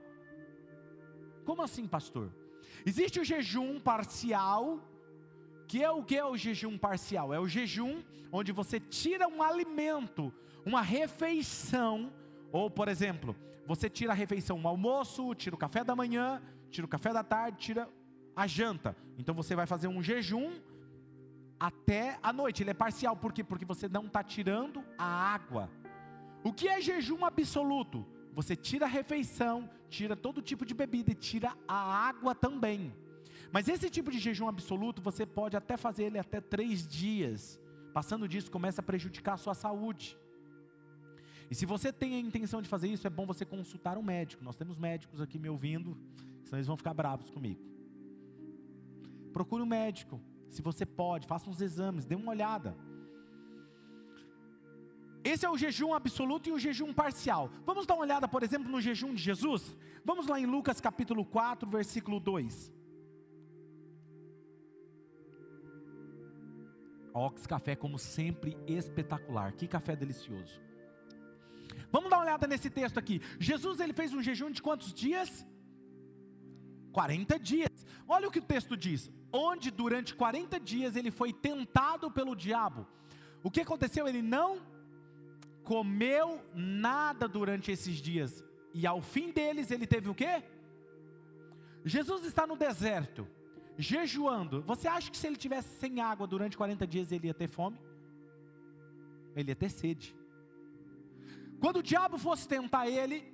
[1.45, 2.33] Como assim, pastor?
[2.85, 4.81] Existe o jejum parcial,
[5.67, 7.33] que é o que é o jejum parcial?
[7.33, 10.33] É o jejum onde você tira um alimento,
[10.65, 12.11] uma refeição,
[12.51, 16.85] ou por exemplo, você tira a refeição, um almoço, tira o café da manhã, tira
[16.85, 17.89] o café da tarde, tira
[18.35, 18.95] a janta.
[19.17, 20.53] Então você vai fazer um jejum
[21.59, 22.63] até a noite.
[22.63, 23.43] Ele é parcial, por quê?
[23.43, 25.69] Porque você não está tirando a água.
[26.43, 28.05] O que é jejum absoluto?
[28.33, 32.93] Você tira a refeição, tira todo tipo de bebida e tira a água também.
[33.51, 37.59] Mas esse tipo de jejum absoluto, você pode até fazer ele até três dias.
[37.93, 40.17] Passando disso, começa a prejudicar a sua saúde.
[41.49, 44.43] E se você tem a intenção de fazer isso, é bom você consultar um médico.
[44.43, 45.97] Nós temos médicos aqui me ouvindo,
[46.43, 47.61] senão eles vão ficar bravos comigo.
[49.31, 52.75] Procure um médico, se você pode, faça uns exames, dê uma olhada.
[55.23, 57.49] Esse é o jejum absoluto e o jejum parcial.
[57.65, 59.75] Vamos dar uma olhada, por exemplo, no jejum de Jesus?
[60.03, 62.71] Vamos lá em Lucas capítulo 4, versículo 2.
[67.13, 69.51] Ox Café, como sempre, espetacular.
[69.53, 70.61] Que café delicioso.
[71.91, 73.21] Vamos dar uma olhada nesse texto aqui.
[73.39, 75.45] Jesus ele fez um jejum de quantos dias?
[76.91, 77.85] 40 dias.
[78.07, 82.87] Olha o que o texto diz onde durante 40 dias ele foi tentado pelo diabo.
[83.43, 84.07] O que aconteceu?
[84.07, 84.61] Ele não
[85.63, 88.43] comeu nada durante esses dias.
[88.73, 90.43] E ao fim deles ele teve o quê?
[91.85, 93.27] Jesus está no deserto,
[93.77, 94.61] jejuando.
[94.63, 97.79] Você acha que se ele tivesse sem água durante 40 dias ele ia ter fome?
[99.35, 100.15] Ele ia ter sede.
[101.59, 103.33] Quando o diabo fosse tentar ele,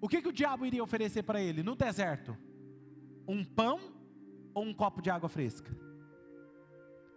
[0.00, 2.36] o que, que o diabo iria oferecer para ele no deserto?
[3.28, 3.80] Um pão
[4.54, 5.70] ou um copo de água fresca?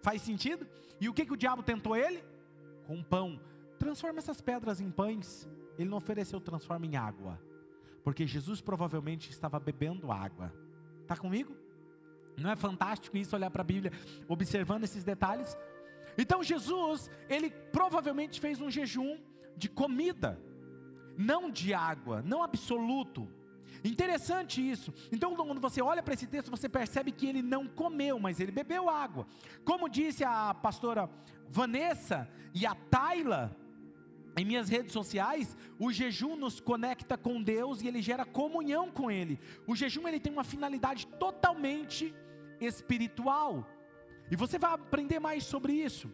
[0.01, 0.67] Faz sentido?
[0.99, 2.23] E o que, que o diabo tentou ele?
[2.85, 3.39] Com pão.
[3.79, 5.47] Transforma essas pedras em pães.
[5.77, 7.41] Ele não ofereceu transforma em água.
[8.03, 10.53] Porque Jesus provavelmente estava bebendo água.
[11.01, 11.55] Está comigo?
[12.37, 13.91] Não é fantástico isso olhar para a Bíblia,
[14.27, 15.57] observando esses detalhes?
[16.17, 19.17] Então Jesus, ele provavelmente fez um jejum
[19.55, 20.39] de comida,
[21.17, 23.27] não de água, não absoluto.
[23.83, 24.93] Interessante isso.
[25.11, 28.51] Então, quando você olha para esse texto, você percebe que ele não comeu, mas ele
[28.51, 29.27] bebeu água.
[29.65, 31.09] Como disse a pastora
[31.49, 33.55] Vanessa e a Tayla,
[34.35, 39.11] em minhas redes sociais, o jejum nos conecta com Deus e ele gera comunhão com
[39.11, 39.39] Ele.
[39.67, 42.13] O jejum ele tem uma finalidade totalmente
[42.59, 43.69] espiritual.
[44.31, 46.11] E você vai aprender mais sobre isso.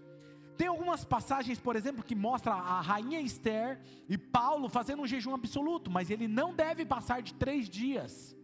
[0.60, 5.34] Tem algumas passagens, por exemplo, que mostra a rainha Esther e Paulo fazendo um jejum
[5.34, 8.36] absoluto, mas ele não deve passar de três dias.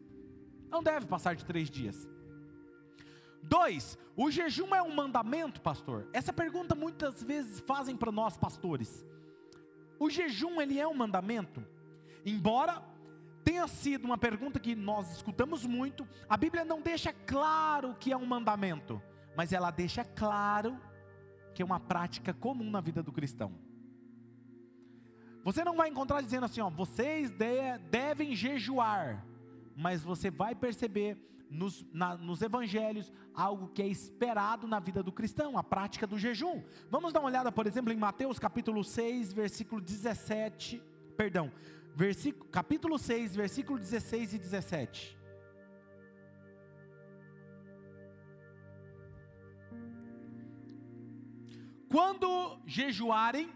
[0.70, 2.08] Não deve passar de três dias.
[3.44, 6.08] Dois, o jejum é um mandamento, pastor?
[6.14, 9.06] Essa pergunta muitas vezes fazem para nós pastores.
[10.00, 11.68] O jejum ele é um mandamento?
[12.26, 12.82] Embora
[13.44, 18.16] tenha sido uma pergunta que nós escutamos muito, a Bíblia não deixa claro que é
[18.16, 19.02] um mandamento,
[19.36, 20.80] mas ela deixa claro
[21.56, 23.54] que é uma prática comum na vida do cristão.
[25.42, 29.26] Você não vai encontrar dizendo assim, ó, vocês de, devem jejuar,
[29.76, 31.18] mas você vai perceber
[31.50, 36.20] nos, na, nos evangelhos algo que é esperado na vida do cristão, a prática do
[36.20, 36.62] jejum.
[36.90, 40.82] Vamos dar uma olhada, por exemplo, em Mateus capítulo 6, versículo 17,
[41.16, 41.50] perdão,
[41.96, 45.25] versículo, capítulo 6, versículo 16 e 17.
[51.96, 53.50] Quando jejuarem,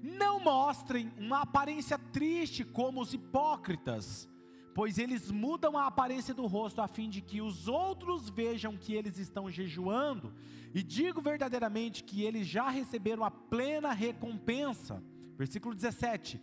[0.00, 4.28] Não mostrem uma aparência triste como os hipócritas,
[4.72, 8.94] pois eles mudam a aparência do rosto a fim de que os outros vejam que
[8.94, 10.32] eles estão jejuando,
[10.72, 15.02] e digo verdadeiramente que eles já receberam a plena recompensa.
[15.36, 16.40] Versículo 17: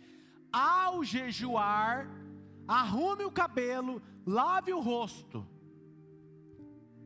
[0.52, 2.06] Ao jejuar,
[2.68, 5.46] arrume o cabelo, lave o rosto.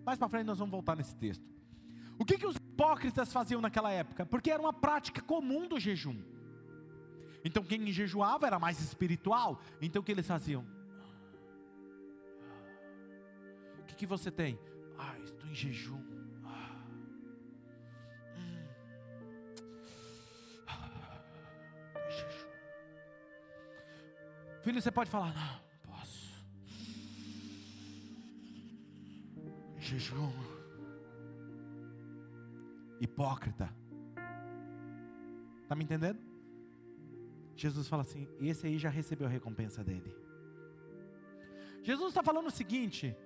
[0.04, 1.46] Mais para frente nós vamos voltar nesse texto.
[2.18, 4.24] O que, que os hipócritas faziam naquela época?
[4.24, 6.22] Porque era uma prática comum do jejum.
[7.44, 9.60] Então quem jejuava era mais espiritual.
[9.80, 10.64] Então o que eles faziam?
[13.80, 14.56] O que, que você tem?
[14.96, 16.06] Ah, estou em jejum.
[24.62, 25.60] Filho, você pode falar, não,
[25.90, 26.44] posso.
[29.78, 30.57] Jejum.
[33.00, 33.72] Hipócrita.
[35.62, 36.18] Está me entendendo?
[37.54, 40.14] Jesus fala assim: esse aí já recebeu a recompensa dele.
[41.82, 43.16] Jesus está falando o seguinte,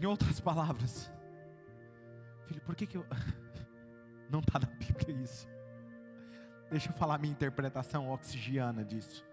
[0.00, 1.10] em outras palavras,
[2.46, 3.06] filho, por que, que eu.
[4.30, 5.48] Não está na Bíblia isso.
[6.70, 9.24] Deixa eu falar a minha interpretação oxigiana disso.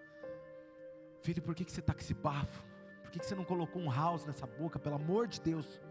[1.21, 2.63] Filho, por que, que você está com esse bafo?
[3.01, 4.79] Por que, que você não colocou um house nessa boca?
[4.79, 5.81] Pelo amor de Deus.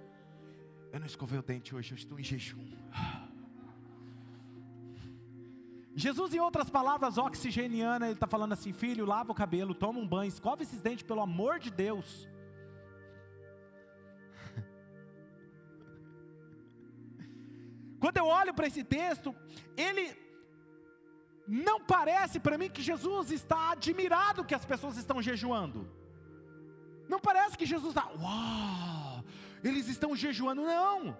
[0.91, 2.65] Eu não escovei o dente hoje, eu estou em jejum.
[5.97, 10.07] Jesus, em outras palavras, oxigeniana, ele está falando assim: filho, lava o cabelo, toma um
[10.07, 12.29] banho, escova esses dentes, pelo amor de Deus.
[18.01, 19.33] Quando eu olho para esse texto,
[19.77, 20.17] ele
[21.47, 25.89] não parece para mim que Jesus está admirado que as pessoas estão jejuando.
[27.09, 29.25] Não parece que Jesus está, uau,
[29.63, 31.17] eles estão jejuando, não.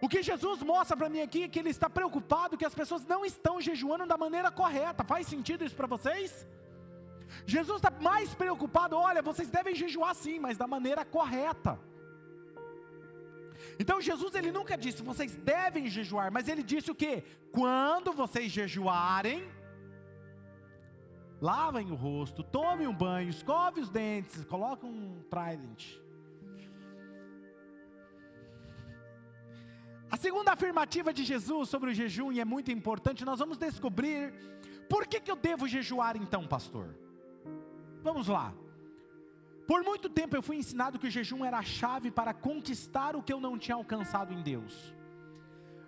[0.00, 3.06] O que Jesus mostra para mim aqui é que ele está preocupado que as pessoas
[3.06, 5.04] não estão jejuando da maneira correta.
[5.04, 6.46] Faz sentido isso para vocês?
[7.46, 11.78] Jesus está mais preocupado, olha, vocês devem jejuar sim, mas da maneira correta.
[13.78, 17.22] Então Jesus ele nunca disse vocês devem jejuar, mas ele disse o que?
[17.50, 19.48] Quando vocês jejuarem,
[21.40, 26.03] lavem o rosto, tomem um banho, escove os dentes, coloquem um trident.
[30.10, 34.32] A segunda afirmativa de Jesus sobre o jejum, e é muito importante, nós vamos descobrir
[34.88, 36.94] por que, que eu devo jejuar então, pastor.
[38.02, 38.52] Vamos lá.
[39.66, 43.22] Por muito tempo eu fui ensinado que o jejum era a chave para conquistar o
[43.22, 44.94] que eu não tinha alcançado em Deus.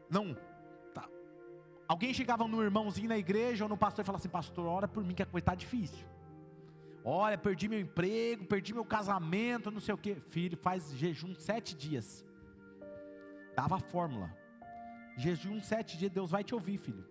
[0.09, 0.35] Não,
[0.95, 1.07] tá.
[1.87, 5.05] Alguém chegava no irmãozinho na igreja ou no pastor e falava assim: Pastor, ora por
[5.05, 6.07] mim que a coisa está difícil.
[7.05, 10.15] Olha, perdi meu emprego, perdi meu casamento, não sei o que.
[10.15, 12.26] Filho, faz jejum sete dias
[13.57, 14.31] dava a fórmula.
[15.17, 17.05] Jejum sete dias, Deus vai te ouvir, filho.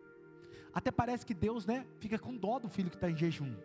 [0.73, 3.55] Até parece que Deus, né, fica com dó do filho que está em jejum.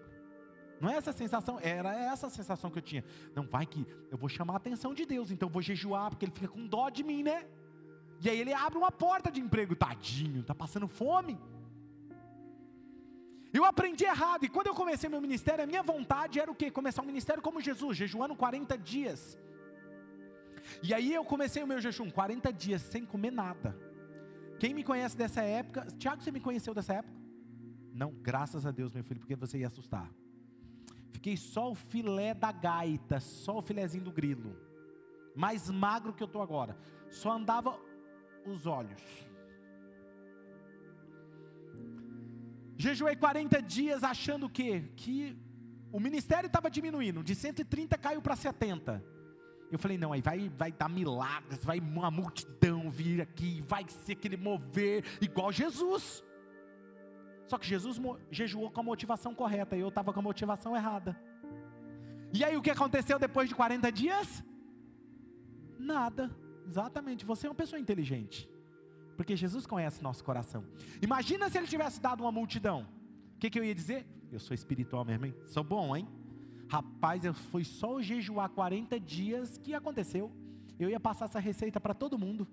[0.81, 3.05] Não é essa sensação, era essa a sensação que eu tinha.
[3.35, 6.25] Não vai que eu vou chamar a atenção de Deus, então eu vou jejuar, porque
[6.25, 7.47] ele fica com dó de mim, né?
[8.23, 11.39] E aí ele abre uma porta de emprego, tadinho, tá passando fome.
[13.53, 16.71] Eu aprendi errado, e quando eu comecei meu ministério, a minha vontade era o quê?
[16.71, 19.37] Começar um ministério como Jesus, jejuando 40 dias.
[20.83, 23.77] E aí eu comecei o meu jejum, 40 dias sem comer nada.
[24.59, 27.15] Quem me conhece dessa época, Tiago, você me conheceu dessa época?
[27.93, 30.11] Não, graças a Deus, meu filho, porque você ia assustar.
[31.11, 34.57] Fiquei só o filé da gaita, só o filézinho do grilo.
[35.35, 36.77] Mais magro que eu estou agora.
[37.09, 37.79] Só andava
[38.47, 39.03] os olhos.
[42.77, 44.91] Jejuei 40 dias achando o quê?
[44.97, 45.37] Que
[45.93, 49.05] o ministério estava diminuindo, de 130 caiu para 70.
[49.71, 54.13] Eu falei, não, aí vai, vai dar milagres, vai uma multidão vir aqui, vai ser
[54.13, 56.25] aquele mover igual Jesus.
[57.47, 61.21] Só que Jesus jejuou com a motivação correta e eu estava com a motivação errada.
[62.33, 64.45] E aí o que aconteceu depois de 40 dias?
[65.79, 66.31] Nada.
[66.67, 68.49] Exatamente, você é uma pessoa inteligente.
[69.17, 70.65] Porque Jesus conhece nosso coração.
[71.03, 72.87] Imagina se ele tivesse dado uma multidão.
[73.37, 74.07] O que, que eu ia dizer?
[74.33, 75.35] Eu sou espiritual mesmo, hein?
[75.47, 76.09] Sou bom, hein?
[76.71, 80.31] Rapaz, eu fui só jejuar 40 dias, que aconteceu?
[80.79, 82.47] Eu ia passar essa receita para todo mundo.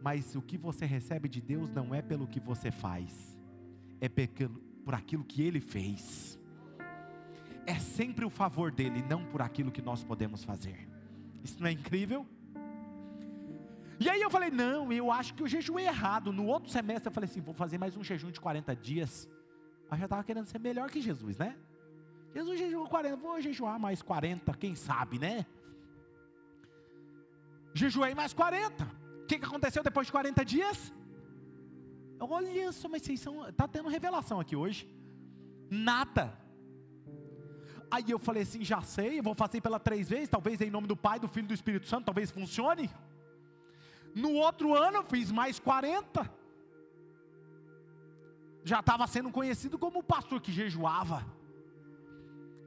[0.00, 3.36] Mas o que você recebe de Deus não é pelo que você faz,
[4.00, 4.08] é
[4.84, 6.38] por aquilo que Ele fez.
[7.66, 10.88] É sempre o favor dele, não por aquilo que nós podemos fazer.
[11.42, 12.24] Isso não é incrível?
[13.98, 16.32] E aí eu falei, não, eu acho que eu jejuei errado.
[16.32, 19.28] No outro semestre eu falei assim, vou fazer mais um jejum de 40 dias.
[19.90, 21.56] Eu já estava querendo ser melhor que Jesus, né?
[22.36, 25.46] Jesus jejuou 40, vou jejuar mais 40, quem sabe, né?
[27.72, 28.84] Jejuei mais 40.
[29.22, 30.92] O que, que aconteceu depois de 40 dias?
[32.20, 33.48] Olha só, mas vocês são.
[33.48, 34.86] Está tendo revelação aqui hoje.
[35.70, 36.38] Nada.
[37.90, 40.96] Aí eu falei assim: já sei, vou fazer pela três vezes, talvez em nome do
[40.96, 42.90] Pai, do Filho e do Espírito Santo, talvez funcione.
[44.14, 46.30] No outro ano eu fiz mais 40.
[48.62, 51.35] Já estava sendo conhecido como o pastor que jejuava.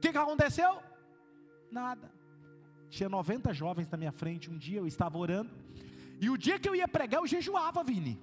[0.00, 0.82] que, que aconteceu?
[1.70, 2.10] Nada.
[2.88, 4.50] Tinha 90 jovens na minha frente.
[4.50, 5.50] Um dia eu estava orando.
[6.18, 8.18] E o dia que eu ia pregar, eu jejuava, Vini.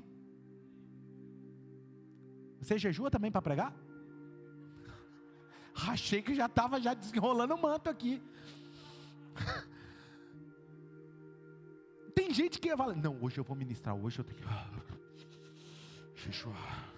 [2.59, 3.75] Você jejua também para pregar?
[5.87, 8.23] Achei que já estava já desenrolando o manto aqui.
[12.15, 14.47] Tem gente que fala, não, hoje eu vou ministrar, hoje eu tenho que
[16.25, 16.91] jejuar.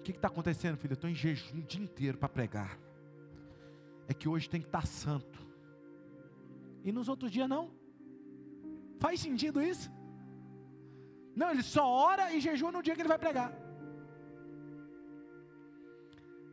[0.00, 0.92] O que está acontecendo, filho?
[0.92, 2.84] Eu estou em jejum o dia inteiro para pregar.
[4.08, 5.44] É que hoje tem que estar santo.
[6.84, 7.70] E nos outros dias não.
[8.98, 9.90] Faz sentido isso?
[11.34, 13.52] Não, ele só ora e jejua no dia que ele vai pregar.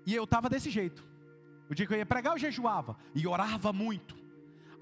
[0.05, 1.03] E eu estava desse jeito.
[1.69, 4.15] O dia que eu ia pregar, eu jejuava e orava muito.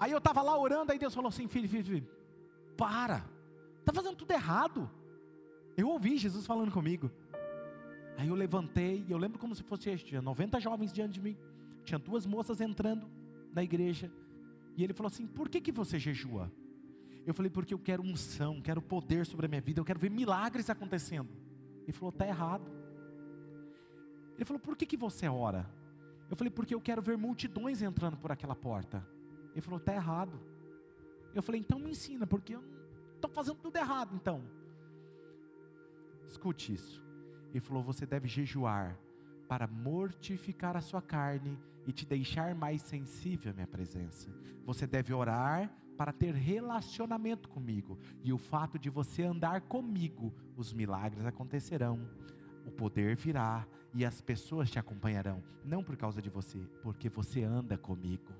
[0.00, 2.08] Aí eu estava lá orando, aí Deus falou assim: filho, filho, filho,
[2.76, 3.24] para,
[3.78, 4.90] está fazendo tudo errado.
[5.76, 7.10] Eu ouvi Jesus falando comigo.
[8.18, 11.36] Aí eu levantei, e eu lembro como se fosse tinha 90 jovens diante de mim,
[11.84, 13.10] tinha duas moças entrando
[13.52, 14.10] na igreja,
[14.76, 16.50] e ele falou assim: por que, que você jejua?
[17.24, 20.10] Eu falei, porque eu quero unção, quero poder sobre a minha vida, eu quero ver
[20.10, 21.28] milagres acontecendo.
[21.82, 22.68] Ele falou, está errado.
[24.34, 25.70] Ele falou, por que, que você ora?
[26.28, 29.06] Eu falei, porque eu quero ver multidões entrando por aquela porta.
[29.52, 30.40] Ele falou: está errado.
[31.34, 32.64] Eu falei: então me ensina, porque eu
[33.14, 34.14] estou fazendo tudo errado.
[34.14, 34.42] Então,
[36.26, 37.02] escute isso.
[37.50, 38.98] Ele falou: você deve jejuar
[39.48, 44.30] para mortificar a sua carne e te deixar mais sensível à minha presença.
[44.64, 50.72] Você deve orar para ter relacionamento comigo, e o fato de você andar comigo, os
[50.72, 52.00] milagres acontecerão,
[52.66, 57.42] o poder virá e as pessoas te acompanharão, não por causa de você, porque você
[57.42, 58.32] anda comigo.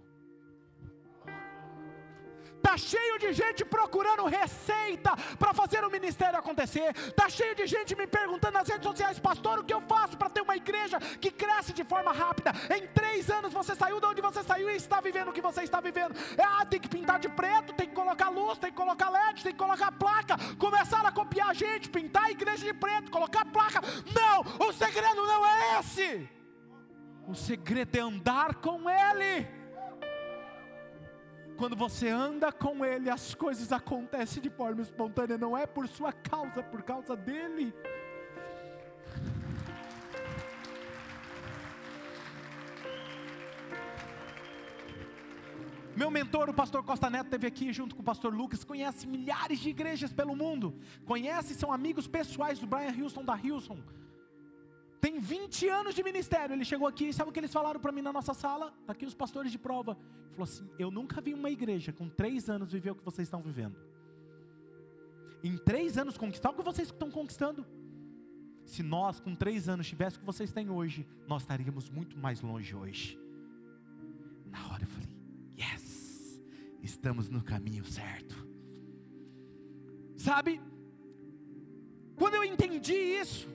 [2.72, 6.96] Está cheio de gente procurando receita para fazer o ministério acontecer.
[6.96, 10.30] Está cheio de gente me perguntando nas redes sociais, pastor, o que eu faço para
[10.30, 12.50] ter uma igreja que cresce de forma rápida?
[12.74, 15.62] Em três anos você saiu de onde você saiu e está vivendo o que você
[15.62, 16.16] está vivendo.
[16.38, 19.42] É, ah, tem que pintar de preto, tem que colocar luz, tem que colocar LED,
[19.42, 20.36] tem que colocar placa.
[20.58, 23.82] Começaram a copiar a gente, pintar a igreja de preto, colocar placa.
[24.14, 26.26] Não, o segredo não é esse.
[27.28, 29.61] O segredo é andar com Ele.
[31.56, 36.12] Quando você anda com Ele, as coisas acontecem de forma espontânea, não é por sua
[36.12, 37.72] causa, é por causa dEle.
[45.94, 49.60] Meu mentor, o pastor Costa Neto, esteve aqui junto com o pastor Lucas, conhece milhares
[49.60, 53.78] de igrejas pelo mundo, conhece, são amigos pessoais do Brian Houston da Houston
[55.22, 56.52] 20 anos de ministério.
[56.52, 58.74] Ele chegou aqui, sabe o que eles falaram para mim na nossa sala?
[58.80, 59.96] Está aqui os pastores de prova.
[60.24, 63.28] Ele falou assim: Eu nunca vi uma igreja com três anos viver o que vocês
[63.28, 63.76] estão vivendo.
[65.44, 67.64] Em três anos conquistar o que vocês estão conquistando.
[68.64, 72.40] Se nós, com três anos, tivéssemos o que vocês têm hoje, nós estaríamos muito mais
[72.40, 73.16] longe hoje.
[74.50, 75.16] Na hora eu falei:
[75.56, 76.42] Yes,
[76.82, 78.44] estamos no caminho certo.
[80.16, 80.60] Sabe,
[82.16, 83.48] quando eu entendi isso,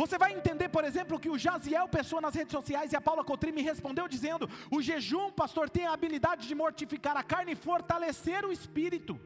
[0.00, 3.24] você vai entender, por exemplo, que o Jaziel, pessoa nas redes sociais, e a Paula
[3.24, 7.56] Cotrim me respondeu dizendo: o jejum, pastor, tem a habilidade de mortificar a carne e
[7.56, 9.18] fortalecer o espírito.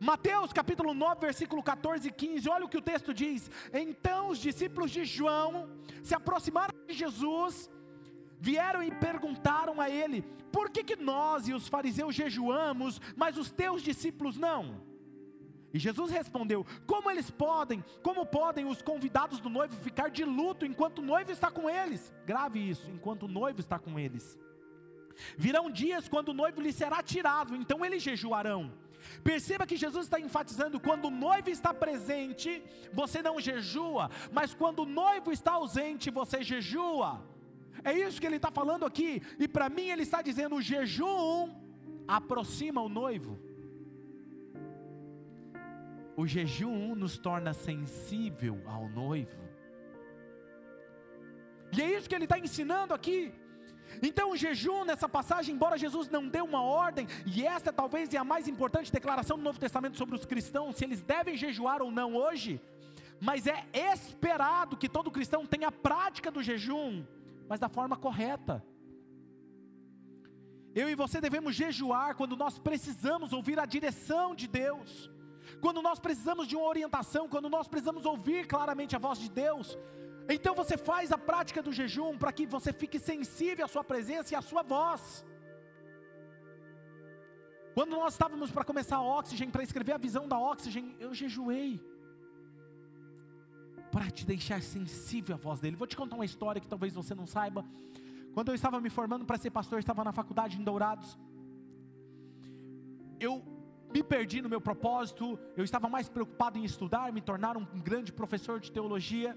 [0.00, 4.38] Mateus capítulo 9, versículo 14 e 15, olha o que o texto diz: Então os
[4.38, 5.68] discípulos de João
[6.02, 7.70] se aproximaram de Jesus,
[8.40, 13.50] vieram e perguntaram a ele: Por que, que nós e os fariseus jejuamos, mas os
[13.50, 14.85] teus discípulos não?
[15.72, 20.64] E Jesus respondeu: Como eles podem, como podem os convidados do noivo ficar de luto
[20.64, 22.12] enquanto o noivo está com eles?
[22.24, 24.38] Grave isso, enquanto o noivo está com eles.
[25.36, 28.72] Virão dias quando o noivo lhe será tirado, então eles jejuarão.
[29.22, 32.62] Perceba que Jesus está enfatizando: quando o noivo está presente,
[32.92, 37.22] você não jejua, mas quando o noivo está ausente, você jejua.
[37.84, 41.50] É isso que ele está falando aqui, e para mim ele está dizendo: o jejum
[42.06, 43.38] aproxima o noivo.
[46.16, 49.46] O jejum nos torna sensível ao noivo.
[51.76, 53.34] E é isso que ele está ensinando aqui.
[54.02, 58.16] Então, o jejum nessa passagem, embora Jesus não dê uma ordem, e esta talvez é
[58.16, 61.90] a mais importante declaração do Novo Testamento sobre os cristãos, se eles devem jejuar ou
[61.90, 62.60] não hoje,
[63.20, 67.04] mas é esperado que todo cristão tenha a prática do jejum,
[67.48, 68.64] mas da forma correta.
[70.74, 75.10] Eu e você devemos jejuar quando nós precisamos ouvir a direção de Deus
[75.60, 79.76] quando nós precisamos de uma orientação, quando nós precisamos ouvir claramente a voz de Deus,
[80.28, 84.34] então você faz a prática do jejum para que você fique sensível à sua presença
[84.34, 85.24] e à sua voz.
[87.74, 91.80] Quando nós estávamos para começar a Oxygen, para escrever a visão da Oxygen, eu jejuei.
[93.92, 95.76] Para te deixar sensível à voz dele.
[95.76, 97.64] Vou te contar uma história que talvez você não saiba.
[98.32, 101.18] Quando eu estava me formando para ser pastor, estava na faculdade em Dourados.
[103.20, 103.55] Eu
[103.92, 108.12] me perdi no meu propósito, eu estava mais preocupado em estudar, me tornar um grande
[108.12, 109.36] professor de teologia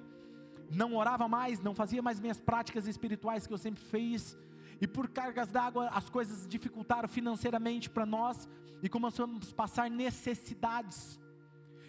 [0.71, 4.37] não orava mais, não fazia mais minhas práticas espirituais que eu sempre fiz,
[4.79, 8.47] e por cargas d'água as coisas dificultaram financeiramente para nós,
[8.81, 11.19] e começamos a passar necessidades.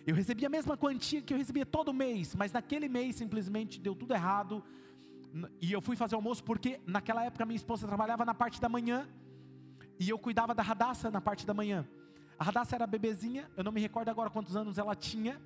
[0.06, 3.94] Eu recebia a mesma quantia que eu recebia todo mês, mas naquele mês simplesmente deu
[3.94, 4.64] tudo errado,
[5.60, 9.08] e eu fui fazer almoço porque naquela época minha esposa trabalhava na parte da manhã,
[9.98, 11.86] e eu cuidava da Radassa na parte da manhã.
[12.40, 15.38] A Radassa era bebezinha, eu não me recordo agora quantos anos ela tinha,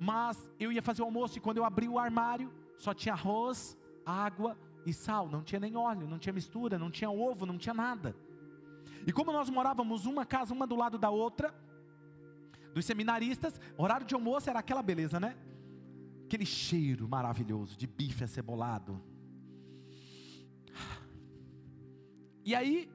[0.00, 3.76] mas eu ia fazer o almoço e quando eu abri o armário, só tinha arroz,
[4.06, 4.56] água
[4.86, 8.16] e sal, não tinha nem óleo, não tinha mistura, não tinha ovo, não tinha nada.
[9.06, 11.54] E como nós morávamos uma casa, uma do lado da outra,
[12.72, 15.36] dos seminaristas, horário de almoço era aquela beleza, né?
[16.24, 18.98] Aquele cheiro maravilhoso de bife acebolado.
[22.42, 22.90] E aí,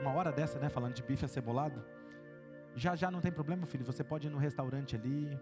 [0.00, 1.84] uma hora dessa, né, falando de bife acebolado,
[2.74, 5.38] já já não tem problema, filho, você pode ir no restaurante ali,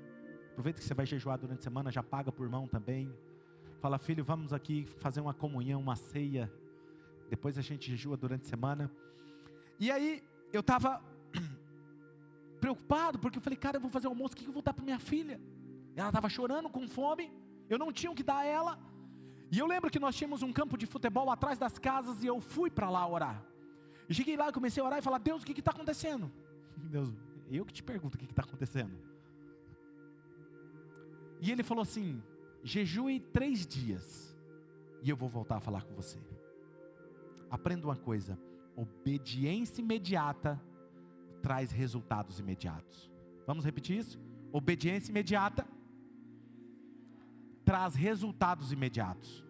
[0.51, 3.13] aproveita que você vai jejuar durante a semana, já paga por mão também.
[3.81, 6.53] Fala, filho, vamos aqui fazer uma comunhão, uma ceia.
[7.31, 8.91] Depois a gente jejua durante a semana.
[9.79, 10.23] E aí,
[10.53, 11.03] eu estava
[12.61, 14.85] preocupado, porque eu falei, cara, eu vou fazer almoço, o que eu vou dar para
[14.85, 15.41] minha filha?
[15.97, 17.33] Ela estava chorando, com fome,
[17.69, 18.79] eu não tinha o que dar a ela.
[19.51, 22.41] E eu lembro que nós tínhamos um campo de futebol atrás das casas e eu
[22.41, 23.43] fui para lá orar.
[24.09, 26.31] E cheguei lá e comecei a orar e falar, Deus, o que está acontecendo?
[26.89, 27.15] Deus,
[27.51, 28.97] eu que te pergunto o que está acontecendo.
[31.41, 32.23] E ele falou assim:
[32.63, 34.37] Jejue três dias
[35.03, 36.19] e eu vou voltar a falar com você.
[37.51, 38.39] Aprenda uma coisa:
[38.77, 40.61] obediência imediata
[41.43, 43.11] traz resultados imediatos.
[43.47, 44.21] Vamos repetir isso?
[44.53, 45.67] Obediência imediata
[47.65, 49.45] traz resultados imediatos.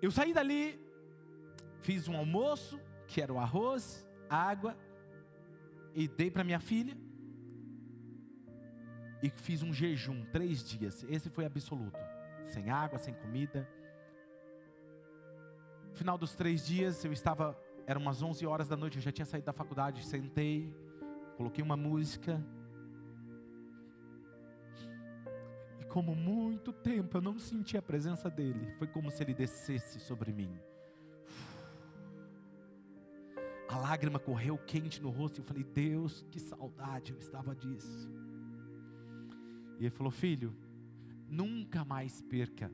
[0.00, 0.78] Eu saí dali,
[1.80, 4.76] fiz um almoço, que era o arroz, água,
[5.94, 6.96] e dei para minha filha
[9.22, 11.04] e fiz um jejum, três dias.
[11.08, 11.98] Esse foi absoluto.
[12.46, 13.68] Sem água, sem comida.
[15.90, 19.10] No final dos três dias, eu estava, eram umas 11 horas da noite, eu já
[19.10, 20.72] tinha saído da faculdade, sentei,
[21.36, 22.40] coloquei uma música.
[25.80, 29.98] E como muito tempo eu não senti a presença dele, foi como se ele descesse
[29.98, 30.56] sobre mim.
[33.78, 38.10] Lágrima correu quente no rosto e eu falei: Deus, que saudade eu estava disso.
[39.78, 40.54] E ele falou: Filho,
[41.28, 42.70] nunca mais perca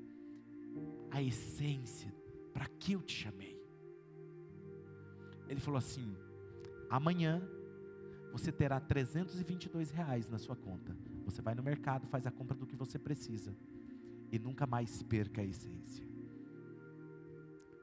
[1.11, 2.15] a essência
[2.53, 3.61] para que eu te chamei.
[5.49, 6.17] Ele falou assim:
[6.89, 7.43] amanhã
[8.33, 10.97] você terá 322 reais na sua conta.
[11.25, 13.57] Você vai no mercado, faz a compra do que você precisa
[14.31, 16.05] e nunca mais perca a essência.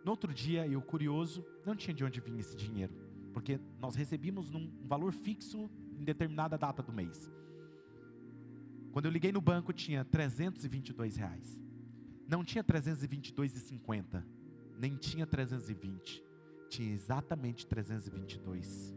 [0.03, 2.93] No outro dia, eu curioso, não tinha de onde vinha esse dinheiro,
[3.31, 7.31] porque nós recebíamos num valor fixo em determinada data do mês.
[8.91, 11.59] Quando eu liguei no banco tinha 322 reais.
[12.27, 14.23] Não tinha 322,50,
[14.77, 16.23] nem tinha 320.
[16.69, 18.95] Tinha exatamente 322.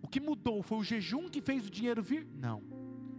[0.00, 2.26] O que mudou foi o jejum que fez o dinheiro vir?
[2.26, 2.62] Não.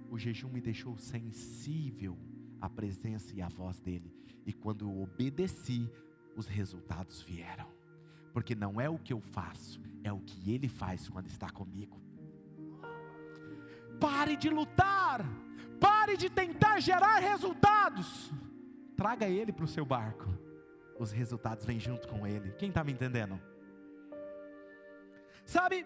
[0.09, 2.17] O jejum me deixou sensível
[2.59, 4.11] à presença e à voz dele.
[4.45, 5.87] E quando eu obedeci,
[6.35, 7.76] os resultados vieram.
[8.37, 11.99] Porque não é o que eu faço, é o que ele faz quando está comigo.
[13.99, 15.25] Pare de lutar,
[15.79, 18.31] pare de tentar gerar resultados.
[18.95, 20.31] Traga ele para o seu barco,
[20.99, 22.51] os resultados vêm junto com ele.
[22.59, 23.41] Quem está me entendendo?
[25.43, 25.83] Sabe,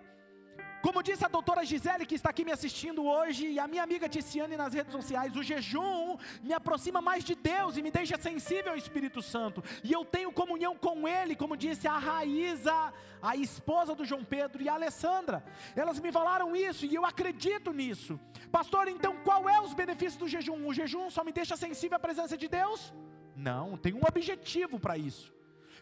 [0.82, 4.10] como disse a doutora Gisele, que está aqui me assistindo hoje, e a minha amiga
[4.10, 8.72] Ticiane nas redes sociais, o jejum me aproxima mais de Deus e me deixa sensível
[8.72, 9.64] ao Espírito Santo.
[9.84, 14.62] E eu tenho comunhão com Ele, como disse a Raíza, a esposa do João Pedro,
[14.64, 15.44] e a Alessandra.
[15.76, 18.20] Elas me falaram isso e eu acredito nisso.
[18.52, 20.66] Pastor, então qual é os benefícios do jejum?
[20.68, 22.94] O jejum só me deixa sensível à presença de Deus?
[23.36, 25.34] Não, tem um objetivo para isso.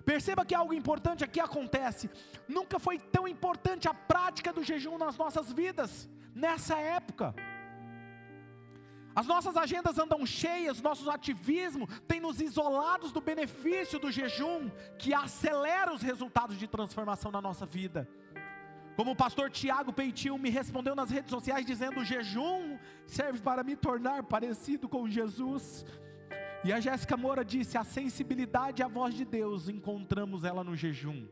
[0.05, 2.09] Perceba que algo importante aqui acontece.
[2.47, 7.35] Nunca foi tão importante a prática do jejum nas nossas vidas, nessa época.
[9.15, 15.13] As nossas agendas andam cheias, nossos ativismos têm nos isolados do benefício do jejum, que
[15.13, 18.07] acelera os resultados de transformação na nossa vida.
[18.95, 22.77] Como o pastor Tiago Peitil me respondeu nas redes sociais dizendo: o jejum
[23.07, 25.85] serve para me tornar parecido com Jesus.
[26.63, 31.27] E a Jéssica Moura disse: a sensibilidade à voz de Deus, encontramos ela no jejum.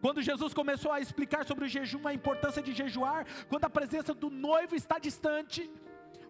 [0.00, 4.14] Quando Jesus começou a explicar sobre o jejum, a importância de jejuar, quando a presença
[4.14, 5.70] do noivo está distante,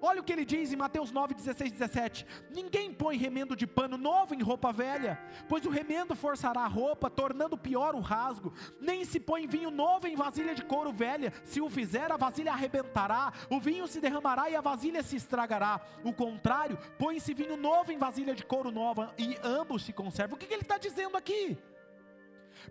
[0.01, 3.97] Olha o que ele diz em Mateus 9, 16, 17: Ninguém põe remendo de pano
[3.97, 5.19] novo em roupa velha,
[5.49, 8.53] pois o remendo forçará a roupa, tornando pior o rasgo.
[8.81, 12.53] Nem se põe vinho novo em vasilha de couro velha, se o fizer, a vasilha
[12.53, 15.81] arrebentará, o vinho se derramará e a vasilha se estragará.
[16.05, 20.37] O contrário, põe-se vinho novo em vasilha de couro nova e ambos se conservam.
[20.37, 21.59] O que ele está dizendo aqui?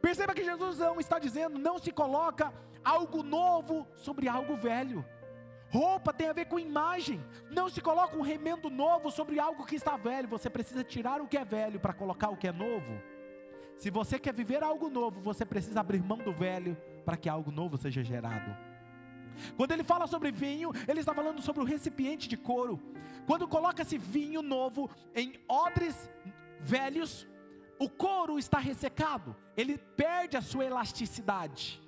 [0.01, 2.53] Perceba que Jesus não está dizendo, não se coloca
[2.83, 5.05] algo novo sobre algo velho.
[5.75, 7.19] Roupa tem a ver com imagem.
[7.51, 10.29] Não se coloca um remendo novo sobre algo que está velho.
[10.29, 12.93] Você precisa tirar o que é velho para colocar o que é novo.
[13.75, 17.51] Se você quer viver algo novo, você precisa abrir mão do velho para que algo
[17.51, 18.55] novo seja gerado.
[19.57, 22.81] Quando ele fala sobre vinho, ele está falando sobre o recipiente de couro.
[23.27, 26.09] Quando coloca-se vinho novo em odres
[26.61, 27.27] velhos,
[27.77, 31.81] o couro está ressecado, ele perde a sua elasticidade.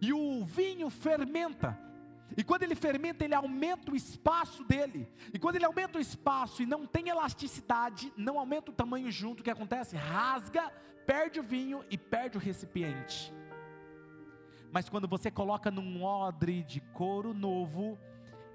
[0.00, 1.76] E o vinho fermenta,
[2.36, 5.08] e quando ele fermenta, ele aumenta o espaço dele.
[5.32, 9.40] E quando ele aumenta o espaço e não tem elasticidade, não aumenta o tamanho junto,
[9.40, 9.96] o que acontece?
[9.96, 10.70] Rasga,
[11.06, 13.32] perde o vinho e perde o recipiente.
[14.70, 17.98] Mas quando você coloca num odre de couro novo,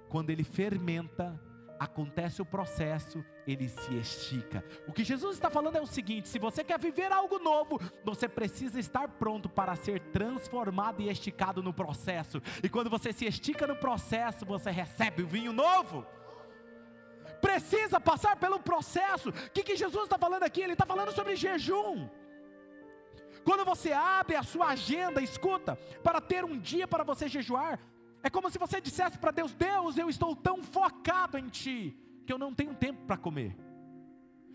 [0.08, 1.40] quando ele fermenta,
[1.78, 4.64] acontece o processo, ele se estica.
[4.86, 8.28] O que Jesus está falando é o seguinte: se você quer viver algo novo, você
[8.28, 12.40] precisa estar pronto para ser transformado e esticado no processo.
[12.62, 16.06] E quando você se estica no processo, você recebe o vinho novo.
[17.40, 19.28] Precisa passar pelo processo.
[19.28, 20.62] O que, que Jesus está falando aqui?
[20.62, 22.08] Ele está falando sobre jejum.
[23.44, 27.78] Quando você abre a sua agenda, escuta, para ter um dia para você jejuar,
[28.26, 31.94] é como se você dissesse para Deus: Deus, eu estou tão focado em Ti,
[32.26, 33.54] que eu não tenho tempo para comer.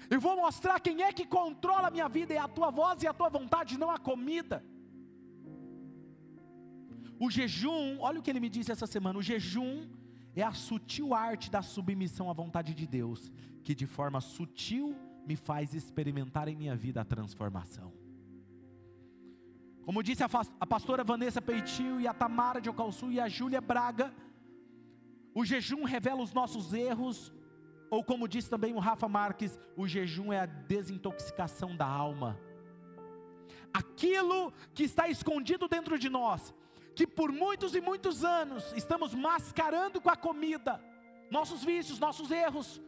[0.09, 3.07] Eu vou mostrar quem é que controla a minha vida, é a tua voz e
[3.07, 4.65] a tua vontade, não a comida.
[7.19, 9.87] O jejum, olha o que ele me disse essa semana: o jejum
[10.35, 13.31] é a sutil arte da submissão à vontade de Deus,
[13.63, 14.95] que de forma sutil
[15.27, 17.98] me faz experimentar em minha vida a transformação.
[19.89, 24.13] Como disse a, pastora Vanessa Peitil e a Tamara de Ocalçu e a Júlia Braga,
[25.33, 27.33] o jejum revela os nossos erros,
[27.89, 32.39] ou como disse também o Rafa Marques, o jejum é a desintoxicação da alma.
[33.73, 36.53] Aquilo que está escondido dentro de nós,
[36.95, 40.79] que por muitos e muitos anos estamos mascarando com a comida,
[41.31, 42.79] nossos vícios, nossos erros,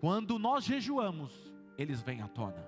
[0.00, 2.66] quando nós jejuamos, eles vêm à tona.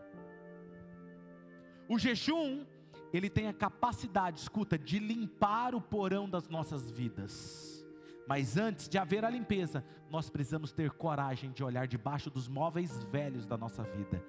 [1.88, 2.66] O jejum
[3.12, 7.86] ele tem a capacidade, escuta, de limpar o porão das nossas vidas.
[8.26, 13.02] Mas antes de haver a limpeza, nós precisamos ter coragem de olhar debaixo dos móveis
[13.04, 14.22] velhos da nossa vida,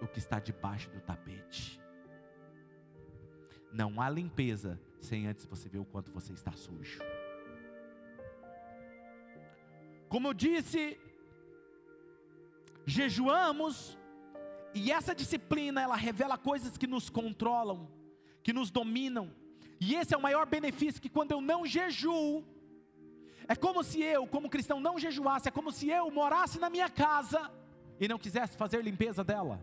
[0.00, 1.78] o que está debaixo do tapete.
[3.70, 7.00] Não há limpeza sem antes você ver o quanto você está sujo.
[10.08, 10.98] Como eu disse,
[12.86, 13.98] jejuamos,
[14.74, 17.88] e essa disciplina ela revela coisas que nos controlam
[18.42, 19.32] que nos dominam.
[19.80, 22.44] E esse é o maior benefício que quando eu não jejuo,
[23.48, 26.88] é como se eu, como cristão, não jejuasse, é como se eu morasse na minha
[26.88, 27.50] casa
[27.98, 29.60] e não quisesse fazer limpeza dela.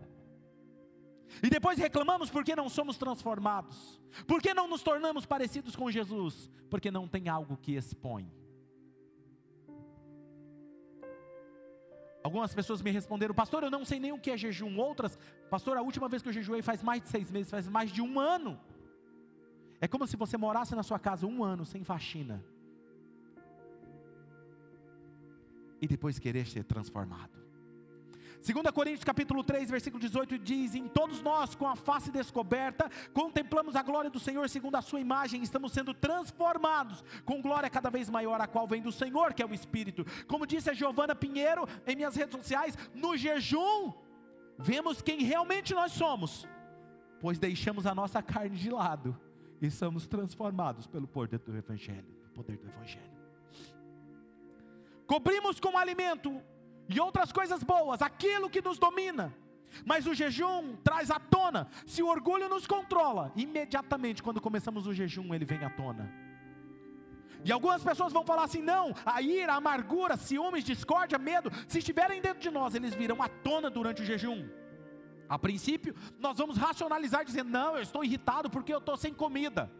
[1.42, 6.90] E depois reclamamos porque não somos transformados, porque não nos tornamos parecidos com Jesus, porque
[6.90, 8.30] não tem algo que expõe.
[12.22, 14.76] Algumas pessoas me responderam, pastor, eu não sei nem o que é jejum.
[14.78, 15.18] Outras,
[15.48, 18.02] pastor, a última vez que eu jejuei faz mais de seis meses, faz mais de
[18.02, 18.60] um ano.
[19.80, 22.44] É como se você morasse na sua casa um ano sem faxina.
[25.80, 27.49] E depois querer ser transformado.
[28.42, 33.76] 2 Coríntios capítulo 3, versículo 18 diz: Em todos nós, com a face descoberta, contemplamos
[33.76, 38.08] a glória do Senhor segundo a sua imagem, estamos sendo transformados com glória cada vez
[38.08, 40.06] maior, a qual vem do Senhor, que é o Espírito.
[40.26, 43.92] Como disse a Giovana Pinheiro em minhas redes sociais, no jejum,
[44.58, 46.48] vemos quem realmente nós somos,
[47.20, 49.18] pois deixamos a nossa carne de lado
[49.60, 53.20] e somos transformados pelo poder do Evangelho, poder do Evangelho.
[55.06, 56.40] Cobrimos com alimento
[56.92, 59.32] e outras coisas boas aquilo que nos domina.
[59.84, 61.68] Mas o jejum traz à tona.
[61.86, 66.12] Se o orgulho nos controla, imediatamente quando começamos o jejum, ele vem à tona.
[67.44, 71.78] E algumas pessoas vão falar assim: não, a ira, a amargura, ciúmes, discórdia, medo, se
[71.78, 74.48] estiverem dentro de nós, eles virão à tona durante o jejum.
[75.28, 79.70] A princípio, nós vamos racionalizar dizendo: não, eu estou irritado porque eu estou sem comida.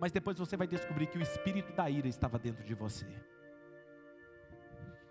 [0.00, 3.06] mas depois você vai descobrir que o espírito da ira estava dentro de você.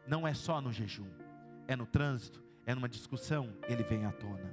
[0.08, 1.08] Não é só no jejum,
[1.70, 4.52] é no trânsito, é numa discussão, ele vem à tona.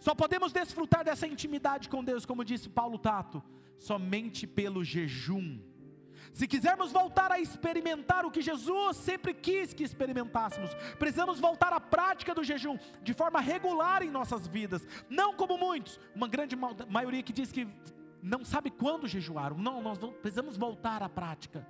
[0.00, 3.40] Só podemos desfrutar dessa intimidade com Deus, como disse Paulo Tato,
[3.78, 5.60] somente pelo jejum.
[6.32, 11.78] Se quisermos voltar a experimentar o que Jesus sempre quis que experimentássemos, precisamos voltar à
[11.78, 16.56] prática do jejum de forma regular em nossas vidas, não como muitos, uma grande
[16.88, 17.68] maioria que diz que
[18.20, 19.56] não sabe quando jejuar.
[19.56, 21.64] Não, nós precisamos voltar à prática.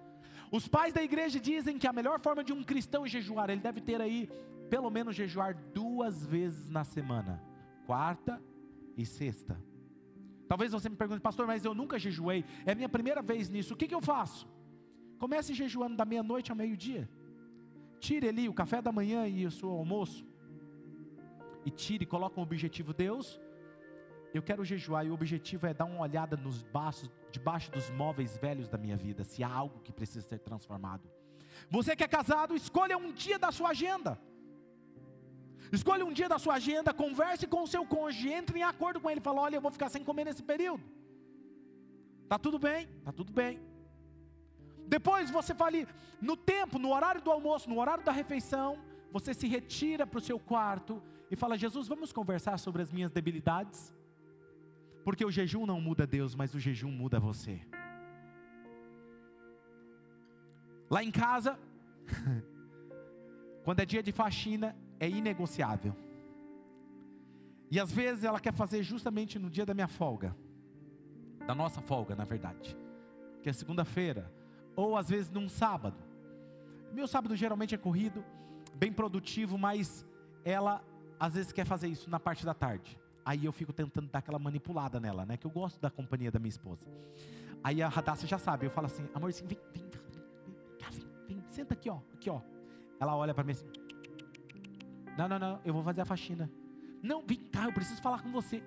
[0.50, 3.80] Os pais da igreja dizem que a melhor forma de um cristão jejuar, ele deve
[3.80, 4.28] ter aí,
[4.70, 7.42] pelo menos jejuar duas vezes na semana,
[7.86, 8.42] quarta
[8.96, 9.60] e sexta.
[10.48, 13.74] Talvez você me pergunte, pastor, mas eu nunca jejuei, é a minha primeira vez nisso,
[13.74, 14.46] o que, que eu faço?
[15.18, 17.08] Comece jejuando da meia-noite ao meio-dia.
[17.98, 20.26] Tire ali o café da manhã e o seu almoço.
[21.64, 23.40] E tire, coloque um objetivo, Deus,
[24.34, 28.36] eu quero jejuar e o objetivo é dar uma olhada nos baixos, debaixo dos móveis
[28.36, 31.08] velhos da minha vida, se há algo que precisa ser transformado.
[31.70, 34.18] Você que é casado, escolha um dia da sua agenda.
[35.72, 39.08] Escolha um dia da sua agenda, converse com o seu cônjuge, entre em acordo com
[39.08, 40.82] ele, fala: "Olha, eu vou ficar sem comer nesse período".
[42.28, 42.88] Tá tudo bem?
[43.04, 43.60] Tá tudo bem.
[44.86, 45.86] Depois você fale
[46.20, 48.78] no tempo, no horário do almoço, no horário da refeição,
[49.12, 53.12] você se retira para o seu quarto e fala: "Jesus, vamos conversar sobre as minhas
[53.12, 53.94] debilidades?"
[55.04, 57.60] Porque o jejum não muda Deus, mas o jejum muda você.
[60.90, 61.58] Lá em casa,
[63.64, 65.94] quando é dia de faxina, é inegociável.
[67.70, 70.36] E às vezes ela quer fazer justamente no dia da minha folga,
[71.46, 72.76] da nossa folga, na verdade,
[73.42, 74.32] que é segunda-feira,
[74.76, 76.02] ou às vezes num sábado.
[76.92, 78.24] Meu sábado geralmente é corrido,
[78.74, 80.06] bem produtivo, mas
[80.44, 80.82] ela
[81.18, 82.98] às vezes quer fazer isso na parte da tarde.
[83.24, 85.36] Aí eu fico tentando dar aquela manipulada nela, né?
[85.36, 86.86] Que eu gosto da companhia da minha esposa.
[87.62, 90.02] Aí a Radassa já sabe, eu falo assim, amorzinho, vem, vem, vem,
[90.90, 92.42] vem, vem, senta aqui, ó, aqui, ó.
[93.00, 93.66] Ela olha para mim assim,
[95.16, 96.50] não, não, não, eu vou fazer a faxina.
[97.02, 98.62] Não, vem cá, eu preciso falar com você.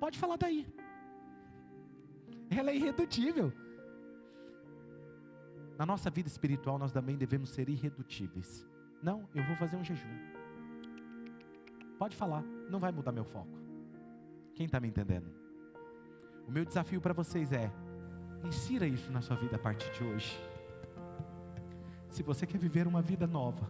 [0.00, 0.66] Pode falar daí.
[2.50, 3.52] Ela é irredutível.
[5.78, 8.66] Na nossa vida espiritual, nós também devemos ser irredutíveis.
[9.02, 10.33] Não, eu vou fazer um jejum.
[11.98, 13.58] Pode falar, não vai mudar meu foco.
[14.54, 15.30] Quem está me entendendo?
[16.46, 17.70] O meu desafio para vocês é:
[18.44, 20.38] insira isso na sua vida a partir de hoje.
[22.08, 23.68] Se você quer viver uma vida nova,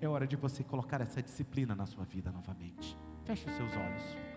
[0.00, 2.96] é hora de você colocar essa disciplina na sua vida novamente.
[3.24, 4.33] Feche os seus olhos.